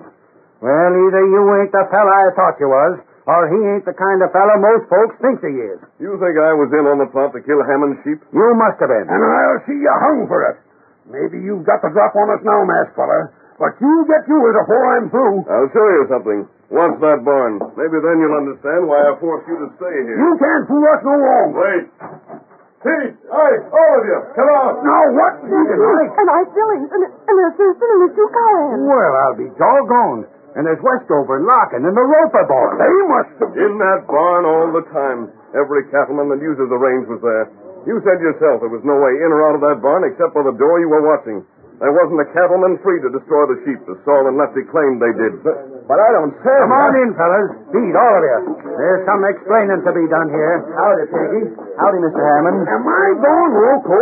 Well, 0.65 0.93
either 0.97 1.25
you 1.29 1.43
ain't 1.61 1.73
the 1.73 1.85
fellow 1.93 2.09
I 2.09 2.33
thought 2.33 2.57
you 2.57 2.69
was, 2.73 3.01
or 3.29 3.43
he 3.53 3.59
ain't 3.77 3.85
the 3.85 3.97
kind 3.97 4.21
of 4.25 4.33
fellow 4.33 4.57
most 4.57 4.89
folks 4.89 5.17
think 5.21 5.45
he 5.45 5.55
is. 5.61 5.81
You 6.01 6.17
think 6.17 6.41
I 6.41 6.57
was 6.57 6.73
in 6.73 6.85
on 6.89 6.97
the 7.01 7.09
plot 7.13 7.37
to 7.37 7.41
kill 7.45 7.61
Hammond's 7.69 8.01
sheep? 8.05 8.21
You 8.33 8.49
must 8.57 8.81
have 8.81 8.89
been. 8.89 9.09
And 9.09 9.21
I'll 9.21 9.63
see 9.69 9.77
you 9.77 9.93
hung 9.93 10.25
for 10.25 10.41
it. 10.53 10.57
Maybe 11.09 11.41
you've 11.45 11.69
got 11.69 11.85
the 11.85 11.93
drop 11.93 12.17
on 12.17 12.33
us 12.33 12.41
now, 12.45 12.65
masked 12.65 12.97
fella, 12.97 13.29
but 13.61 13.77
you 13.77 13.93
get 14.09 14.25
yours 14.25 14.57
before 14.65 14.85
I'm 14.97 15.13
through. 15.13 15.45
I'll 15.53 15.69
show 15.77 15.85
you 15.85 16.05
something. 16.09 16.41
Once 16.71 16.97
that 17.03 17.21
barn. 17.27 17.59
Maybe 17.77 17.99
then 17.99 18.17
you'll 18.23 18.41
understand 18.41 18.87
why 18.87 19.05
I 19.05 19.19
forced 19.19 19.45
you 19.51 19.59
to 19.59 19.69
stay 19.77 19.97
here. 20.07 20.17
You 20.17 20.33
can't 20.39 20.65
fool 20.71 20.87
us 20.87 21.03
no 21.05 21.17
longer. 21.19 21.61
Wait. 21.61 21.85
Pete, 22.81 23.13
Ike, 23.29 23.65
all 23.69 23.93
of 24.01 24.05
you, 24.09 24.19
come 24.33 24.49
on. 24.57 24.73
Now, 24.81 25.05
what? 25.13 25.35
Ike? 25.45 26.13
And 26.17 26.29
I 26.33 26.41
Billings, 26.49 26.89
and, 26.89 27.03
and 27.05 27.35
there's 27.37 27.57
Susan 27.61 27.87
and 27.93 27.99
there's 28.09 28.17
two 28.17 28.29
Callahan. 28.33 28.89
Well, 28.89 29.13
I'll 29.21 29.37
be 29.37 29.49
doggone. 29.53 30.25
And 30.57 30.67
there's 30.67 30.83
Westover 30.83 31.39
and 31.39 31.47
Larkin 31.47 31.87
and 31.87 31.95
the 31.95 32.03
Roper 32.03 32.43
boy. 32.49 32.75
They 32.75 32.97
must 33.07 33.33
have... 33.39 33.55
In 33.55 33.79
that 33.79 34.03
barn 34.11 34.43
all 34.43 34.75
the 34.75 34.83
time. 34.91 35.31
Every 35.55 35.87
cattleman 35.95 36.27
that 36.33 36.43
uses 36.43 36.67
the 36.67 36.81
range 36.81 37.07
was 37.07 37.23
there. 37.23 37.47
You 37.87 38.03
said 38.03 38.19
yourself 38.19 38.65
there 38.65 38.73
was 38.73 38.83
no 38.83 38.99
way 38.99 39.15
in 39.15 39.31
or 39.31 39.47
out 39.47 39.55
of 39.55 39.63
that 39.63 39.79
barn 39.79 40.03
except 40.09 40.35
by 40.35 40.43
the 40.43 40.57
door 40.59 40.83
you 40.83 40.91
were 40.91 41.07
watching. 41.07 41.47
There 41.81 41.97
wasn't 41.97 42.21
a 42.21 42.29
cattleman 42.37 42.77
free 42.85 43.01
to 43.01 43.09
destroy 43.09 43.49
the 43.49 43.57
sheep, 43.65 43.81
as 43.89 43.97
Saul 44.05 44.29
and 44.29 44.37
Lefty 44.37 44.69
claimed 44.69 45.01
they 45.01 45.17
did. 45.17 45.41
But, 45.41 45.89
But 45.89 45.97
I 45.97 46.09
don't 46.13 46.37
say 46.45 46.53
Come 46.61 46.77
on 46.77 46.93
in, 47.01 47.11
fellas. 47.17 47.49
Beat, 47.73 47.97
all 47.97 48.21
of 48.21 48.25
you. 48.29 48.39
There's 48.77 49.03
some 49.09 49.25
explaining 49.25 49.81
to 49.89 49.93
be 49.97 50.05
done 50.13 50.29
here. 50.29 50.61
Howdy, 50.77 51.09
Peggy. 51.09 51.43
Howdy, 51.81 51.99
Mr. 52.05 52.21
Hammond. 52.21 52.69
Am 52.69 52.85
I 52.85 53.07
going 53.17 53.53
loco? 53.57 54.01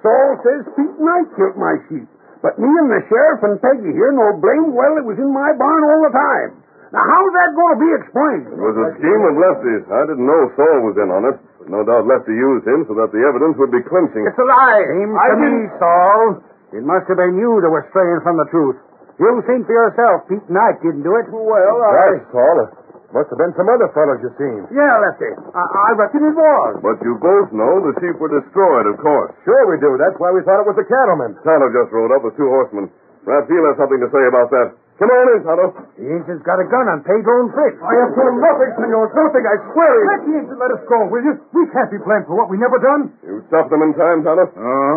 Saul 0.00 0.28
says 0.40 0.64
Pete 0.80 0.96
and 0.96 1.08
I 1.12 1.20
killed 1.36 1.60
my 1.60 1.76
sheep. 1.92 2.08
But 2.40 2.56
me 2.56 2.72
and 2.72 2.88
the 2.88 3.04
sheriff 3.12 3.44
and 3.44 3.60
Peggy 3.60 3.92
here 3.92 4.16
know 4.16 4.40
blame 4.40 4.72
well 4.72 4.96
it 4.96 5.04
was 5.04 5.20
in 5.20 5.28
my 5.28 5.52
barn 5.60 5.80
all 5.84 6.00
the 6.08 6.14
time. 6.16 6.50
Now, 6.88 7.04
how's 7.04 7.32
that 7.36 7.52
going 7.52 7.72
to 7.76 7.80
be 7.84 7.90
explained? 8.00 8.44
It 8.48 8.58
was 8.64 8.74
a 8.80 8.88
scheme 8.96 9.22
of 9.28 9.34
Lefty's. 9.36 9.84
I 9.92 10.02
didn't 10.08 10.24
know 10.24 10.48
Saul 10.56 10.88
was 10.88 10.96
in 10.96 11.12
on 11.12 11.22
it. 11.28 11.36
But 11.60 11.68
no 11.68 11.84
doubt 11.84 12.08
Lefty 12.08 12.32
used 12.32 12.64
him 12.64 12.88
so 12.88 12.96
that 12.96 13.12
the 13.12 13.20
evidence 13.28 13.60
would 13.60 13.70
be 13.70 13.84
clinching. 13.84 14.24
It's 14.24 14.40
a 14.40 14.48
lie. 14.48 14.82
Seems 14.88 15.12
I 15.20 15.26
to 15.30 15.36
me, 15.36 15.44
didn't- 15.68 15.76
Saul, 15.78 16.24
it 16.72 16.84
must 16.86 17.06
have 17.10 17.18
been 17.18 17.34
you 17.38 17.58
that 17.62 17.70
were 17.70 17.86
straying 17.90 18.20
from 18.22 18.36
the 18.38 18.46
truth. 18.50 18.76
You 19.20 19.42
think 19.44 19.68
for 19.68 19.74
yourself 19.76 20.24
Pete 20.32 20.48
Knight 20.48 20.80
didn't 20.80 21.04
do 21.04 21.12
it. 21.20 21.28
Well, 21.28 21.44
Right, 21.44 22.24
Saul. 22.32 22.72
Must 23.10 23.26
have 23.26 23.42
been 23.42 23.50
some 23.58 23.66
other 23.66 23.90
fellows 23.90 24.22
you 24.22 24.30
seen. 24.38 24.70
Yeah, 24.70 24.94
Lefty. 25.02 25.34
I, 25.34 25.62
I 25.66 25.88
reckon 25.98 26.22
it 26.30 26.36
was. 26.38 26.78
But 26.78 27.02
you 27.02 27.18
both 27.18 27.50
know 27.50 27.82
the 27.82 27.90
sheep 27.98 28.14
were 28.22 28.30
destroyed, 28.30 28.86
of 28.86 29.02
course. 29.02 29.34
Sure 29.42 29.66
we 29.66 29.82
do. 29.82 29.98
That's 29.98 30.14
why 30.22 30.30
we 30.30 30.46
thought 30.46 30.62
it 30.62 30.68
was 30.70 30.78
the 30.78 30.86
cattlemen. 30.86 31.34
Tonto 31.42 31.66
just 31.74 31.90
rode 31.90 32.14
up 32.14 32.22
with 32.22 32.38
two 32.38 32.46
horsemen. 32.46 32.86
Raphael 33.26 33.66
has 33.66 33.76
something 33.82 33.98
to 33.98 34.06
say 34.14 34.24
about 34.30 34.54
that. 34.54 34.78
Come 35.02 35.10
on 35.10 35.26
in, 35.34 35.42
Tonto. 35.42 35.66
The 35.98 36.06
Ancient's 36.06 36.46
got 36.46 36.62
a 36.62 36.66
gun 36.70 36.86
on 36.86 37.02
Pedro 37.02 37.34
and 37.44 37.50
Fritz. 37.50 37.82
I 37.82 37.92
have 37.98 38.14
told 38.14 38.30
nothing, 38.38 38.70
senor. 38.78 39.10
Nothing, 39.10 39.42
I 39.44 39.56
swear 39.74 39.90
it. 39.90 40.06
Let 40.06 40.20
the 40.22 40.32
Ancient 40.46 40.58
let 40.62 40.70
us 40.70 40.82
go, 40.86 40.98
will 41.10 41.24
you? 41.26 41.34
We 41.50 41.66
can't 41.74 41.90
be 41.90 41.98
blamed 42.06 42.30
for 42.30 42.38
what 42.38 42.46
we 42.46 42.62
never 42.62 42.78
done. 42.78 43.10
You 43.26 43.42
stopped 43.50 43.74
them 43.74 43.82
in 43.82 43.90
time, 43.98 44.22
Tonto? 44.22 44.46
Uh, 44.54 44.96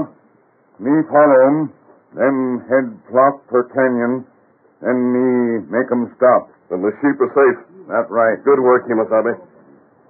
me 0.79 1.03
follow 1.09 1.39
'em. 1.47 1.69
Them 2.13 2.59
head 2.69 2.87
plot 3.09 3.41
per 3.49 3.63
canyon. 3.73 4.25
Then 4.81 4.97
me 5.13 5.65
make 5.69 5.91
'em 5.91 6.13
stop. 6.15 6.49
Then 6.69 6.81
the 6.81 6.91
sheep 7.01 7.19
are 7.21 7.33
safe. 7.33 7.59
That 7.89 8.09
right. 8.09 8.37
Good 8.43 8.59
work, 8.59 8.87
Kemosabe. 8.87 9.35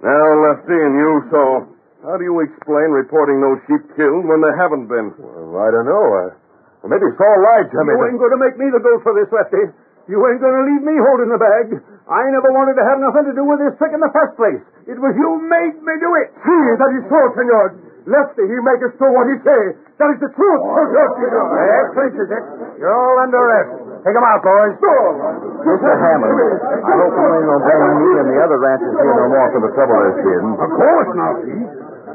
Now, 0.02 0.34
Lefty 0.34 0.78
and 0.78 0.94
you, 0.96 1.24
so 1.30 1.66
How 2.04 2.20
do 2.20 2.24
you 2.28 2.36
explain 2.44 2.92
reporting 2.92 3.40
those 3.40 3.56
sheep 3.64 3.80
killed 3.96 4.28
when 4.28 4.44
there 4.44 4.52
haven't 4.52 4.92
been? 4.92 5.16
Well, 5.16 5.56
I 5.56 5.72
don't 5.72 5.88
know. 5.88 6.04
Uh, 6.04 6.36
well, 6.84 6.92
maybe 6.92 7.08
Saul 7.16 7.38
lied 7.40 7.72
to 7.72 7.80
me. 7.80 7.96
You 7.96 8.04
ain't 8.04 8.20
going 8.20 8.36
to 8.36 8.42
make 8.44 8.60
me 8.60 8.68
the 8.68 8.84
goat 8.84 9.00
for 9.00 9.16
this, 9.16 9.32
Lefty. 9.32 9.72
You 10.12 10.20
ain't 10.28 10.36
going 10.36 10.52
to 10.52 10.64
leave 10.68 10.84
me 10.84 11.00
holding 11.00 11.32
the 11.32 11.40
bag. 11.40 11.80
I 12.04 12.28
never 12.28 12.52
wanted 12.52 12.76
to 12.76 12.84
have 12.84 13.00
nothing 13.00 13.24
to 13.24 13.32
do 13.32 13.40
with 13.48 13.56
this 13.56 13.72
trick 13.80 13.96
in 13.96 14.04
the 14.04 14.12
first 14.12 14.36
place. 14.36 14.60
It 14.84 15.00
was 15.00 15.16
you 15.16 15.40
made 15.48 15.80
me 15.80 15.94
do 15.96 16.10
it. 16.20 16.28
See, 16.44 16.64
that 16.76 16.92
is 16.92 17.04
so, 17.08 17.20
senor. 17.40 17.72
Lefty, 18.04 18.44
he 18.44 18.56
make 18.60 18.84
us 18.84 18.92
do 19.00 19.08
what 19.08 19.26
he 19.32 19.36
say. 19.40 19.62
That 19.96 20.12
is 20.12 20.20
the 20.20 20.28
truth. 20.36 20.60
Oh, 20.60 20.84
yes, 20.92 21.08
senor. 21.16 21.46
Eh, 21.56 21.64
that 21.64 21.86
clinches 21.96 22.28
it. 22.28 22.44
You're 22.76 22.92
all 22.92 23.16
under 23.24 23.40
arrest. 23.40 24.04
Take 24.04 24.12
'em 24.12 24.24
out, 24.28 24.44
boys. 24.44 24.76
Mr. 24.76 25.88
Hammond, 25.96 26.36
I 26.84 26.92
hope 27.00 27.16
you 27.16 27.24
ain't 27.32 27.46
gonna 27.48 27.64
blame 27.64 27.96
me 28.04 28.10
and 28.20 28.28
the 28.28 28.38
other 28.44 28.58
ranchers 28.60 28.92
here 29.00 29.14
no 29.16 29.26
more 29.32 29.48
for 29.56 29.60
the 29.64 29.72
trouble 29.72 29.96
there's 30.04 30.20
been. 30.20 30.46
Of 30.52 30.70
course 30.76 31.10
not, 31.16 31.34
Pete. 31.48 31.70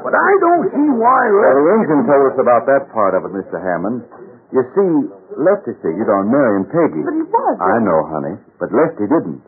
But 0.06 0.14
I 0.14 0.30
don't 0.38 0.64
see 0.70 0.88
why 0.94 1.22
Well, 1.28 1.42
Lefty... 1.42 1.58
the 1.58 1.74
Injun 1.74 2.00
told 2.06 2.24
us 2.30 2.38
about 2.38 2.62
that 2.70 2.82
part 2.94 3.14
of 3.18 3.26
it, 3.26 3.32
Mr. 3.34 3.58
Hammond. 3.58 4.06
You 4.54 4.62
see, 4.78 4.90
Lefty 5.42 5.74
figured 5.82 6.08
on 6.08 6.30
marrying 6.30 6.64
Peggy. 6.70 7.02
But 7.02 7.14
he 7.18 7.22
was. 7.26 7.54
I 7.58 7.78
know, 7.82 7.98
honey, 8.06 8.38
but 8.62 8.70
Lefty 8.70 9.06
didn't. 9.10 9.42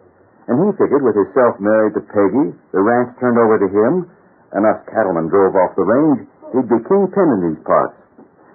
And 0.51 0.59
he 0.67 0.75
figured 0.75 1.03
with 1.07 1.15
himself 1.15 1.61
married 1.63 1.95
to 1.95 2.03
Peggy, 2.03 2.51
the 2.75 2.83
ranch 2.83 3.15
turned 3.23 3.39
over 3.39 3.59
to 3.63 3.69
him, 3.71 4.11
and 4.53 4.67
us 4.67 4.83
cattlemen 4.91 5.29
drove 5.31 5.55
off 5.55 5.75
the 5.79 5.87
range, 5.87 6.27
he'd 6.53 6.69
be 6.69 6.81
kingpin 6.87 7.29
in 7.37 7.41
these 7.53 7.63
parts. 7.65 7.97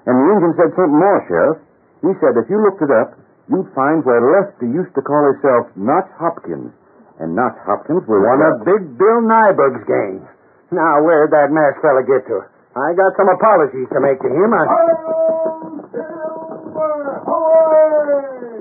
And 0.07 0.15
the 0.15 0.25
Injun 0.33 0.53
said 0.55 0.71
something 0.77 0.97
more, 0.97 1.19
Sheriff. 1.27 1.59
He 2.05 2.11
said 2.21 2.37
if 2.39 2.47
you 2.47 2.61
looked 2.61 2.81
it 2.85 2.93
up, 2.93 3.17
you'd 3.49 3.67
find 3.75 4.05
where 4.05 4.21
Lefty 4.21 4.69
used 4.71 4.93
to 4.95 5.03
call 5.03 5.23
herself 5.25 5.67
Notch 5.75 6.07
Hopkins. 6.15 6.71
And 7.19 7.33
Notch 7.33 7.57
Hopkins 7.65 8.05
was 8.05 8.21
One 8.21 8.41
of 8.45 8.63
Big 8.63 8.83
Bill 8.95 9.19
Nyberg's 9.25 9.83
gang. 9.89 10.21
Now, 10.69 11.01
where'd 11.01 11.31
that 11.33 11.49
masked 11.49 11.81
fella 11.81 12.05
get 12.05 12.27
to? 12.29 12.45
I 12.77 12.93
got 12.93 13.17
some 13.17 13.29
apologies 13.33 13.89
to 13.89 13.99
make 13.99 14.21
to 14.21 14.29
him. 14.29 14.53
I... 14.53 14.63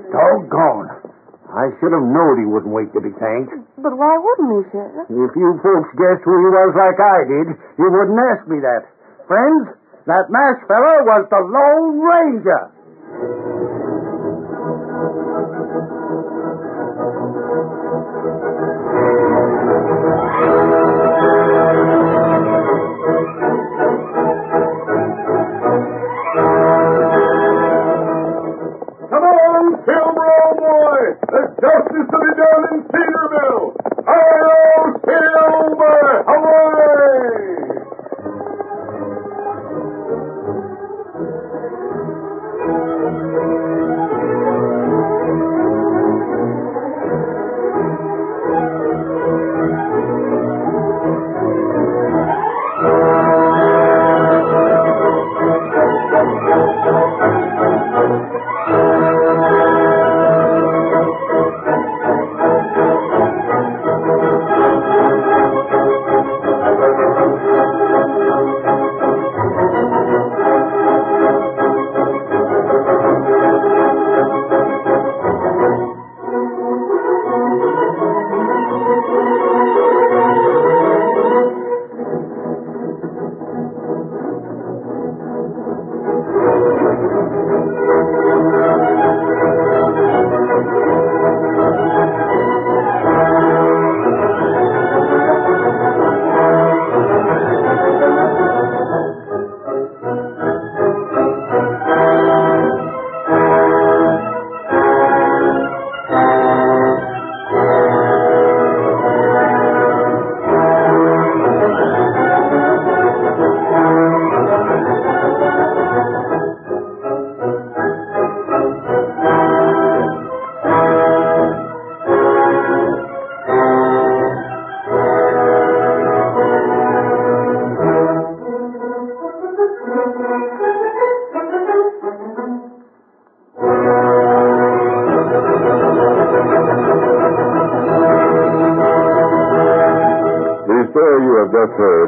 Doggone. 0.09 0.89
I 1.47 1.71
should 1.79 1.93
have 1.93 2.03
known 2.03 2.41
he 2.41 2.47
wouldn't 2.49 2.73
wait 2.73 2.91
to 2.91 3.01
be 3.01 3.13
thanked. 3.21 3.53
But 3.77 3.93
why 3.95 4.17
wouldn't 4.17 4.51
he, 4.51 4.61
Sheriff? 4.73 5.05
If 5.07 5.31
you 5.37 5.47
folks 5.61 5.91
guessed 5.95 6.25
who 6.25 6.33
he 6.33 6.49
was 6.49 6.73
like 6.75 6.99
I 6.99 7.19
did, 7.29 7.47
you 7.77 7.87
wouldn't 7.87 8.19
ask 8.19 8.43
me 8.49 8.59
that. 8.65 8.96
Friends, 9.27 9.75
that 10.07 10.31
masked 10.31 10.67
fellow 10.67 11.03
was 11.03 11.27
the 11.29 11.43
Lone 11.43 11.99
Ranger. 11.99 12.71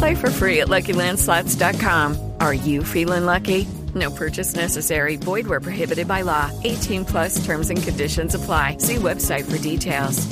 Play 0.00 0.14
for 0.14 0.30
free 0.30 0.60
at 0.60 0.68
LuckyLandSlots.com. 0.68 2.32
Are 2.40 2.54
you 2.54 2.82
feeling 2.82 3.26
lucky? 3.26 3.68
No 3.94 4.10
purchase 4.10 4.54
necessary. 4.54 5.16
Void 5.16 5.46
where 5.46 5.60
prohibited 5.60 6.08
by 6.08 6.22
law. 6.22 6.50
18 6.64 7.04
plus 7.04 7.44
terms 7.44 7.68
and 7.68 7.82
conditions 7.82 8.34
apply. 8.34 8.78
See 8.78 8.96
website 8.96 9.44
for 9.44 9.58
details. 9.58 10.26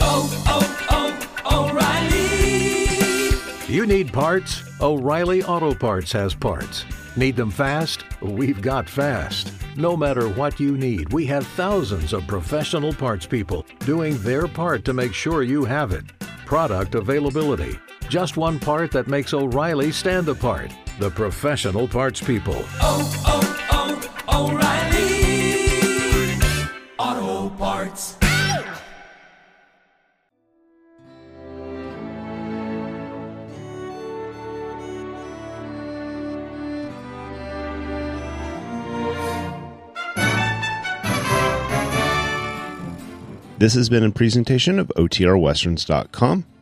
Oh, 0.00 0.26
oh, 0.48 0.66
oh, 1.44 1.68
O'Reilly! 1.68 3.74
You 3.74 3.84
need 3.84 4.14
parts? 4.14 4.62
O'Reilly 4.80 5.42
Auto 5.42 5.74
Parts 5.74 6.10
has 6.12 6.34
parts. 6.34 6.86
Need 7.18 7.36
them 7.36 7.50
fast? 7.50 8.06
We've 8.22 8.62
got 8.62 8.88
fast. 8.88 9.52
No 9.76 9.94
matter 9.94 10.26
what 10.26 10.58
you 10.58 10.78
need, 10.78 11.12
we 11.12 11.26
have 11.26 11.46
thousands 11.48 12.14
of 12.14 12.26
professional 12.26 12.94
parts 12.94 13.26
people 13.26 13.66
doing 13.80 14.16
their 14.22 14.48
part 14.48 14.86
to 14.86 14.94
make 14.94 15.12
sure 15.12 15.42
you 15.42 15.66
have 15.66 15.92
it. 15.92 16.06
Product 16.46 16.94
availability. 16.94 17.78
Just 18.08 18.36
one 18.36 18.60
part 18.60 18.90
that 18.92 19.08
makes 19.08 19.34
O'Reilly 19.34 19.90
stand 19.90 20.28
apart. 20.28 20.72
The 20.98 21.10
professional 21.10 21.88
parts 21.88 22.20
people. 22.20 22.64
Oh, 22.80 23.22
oh, 23.26 24.10
oh, 24.28 24.50
O'Reilly. 24.50 25.14
Auto 26.98 27.50
Parts. 27.56 28.16
This 43.56 43.74
has 43.74 43.88
been 43.88 44.04
a 44.04 44.10
presentation 44.10 44.78
of 44.78 44.88
OTRWesterns.com, 44.96 46.44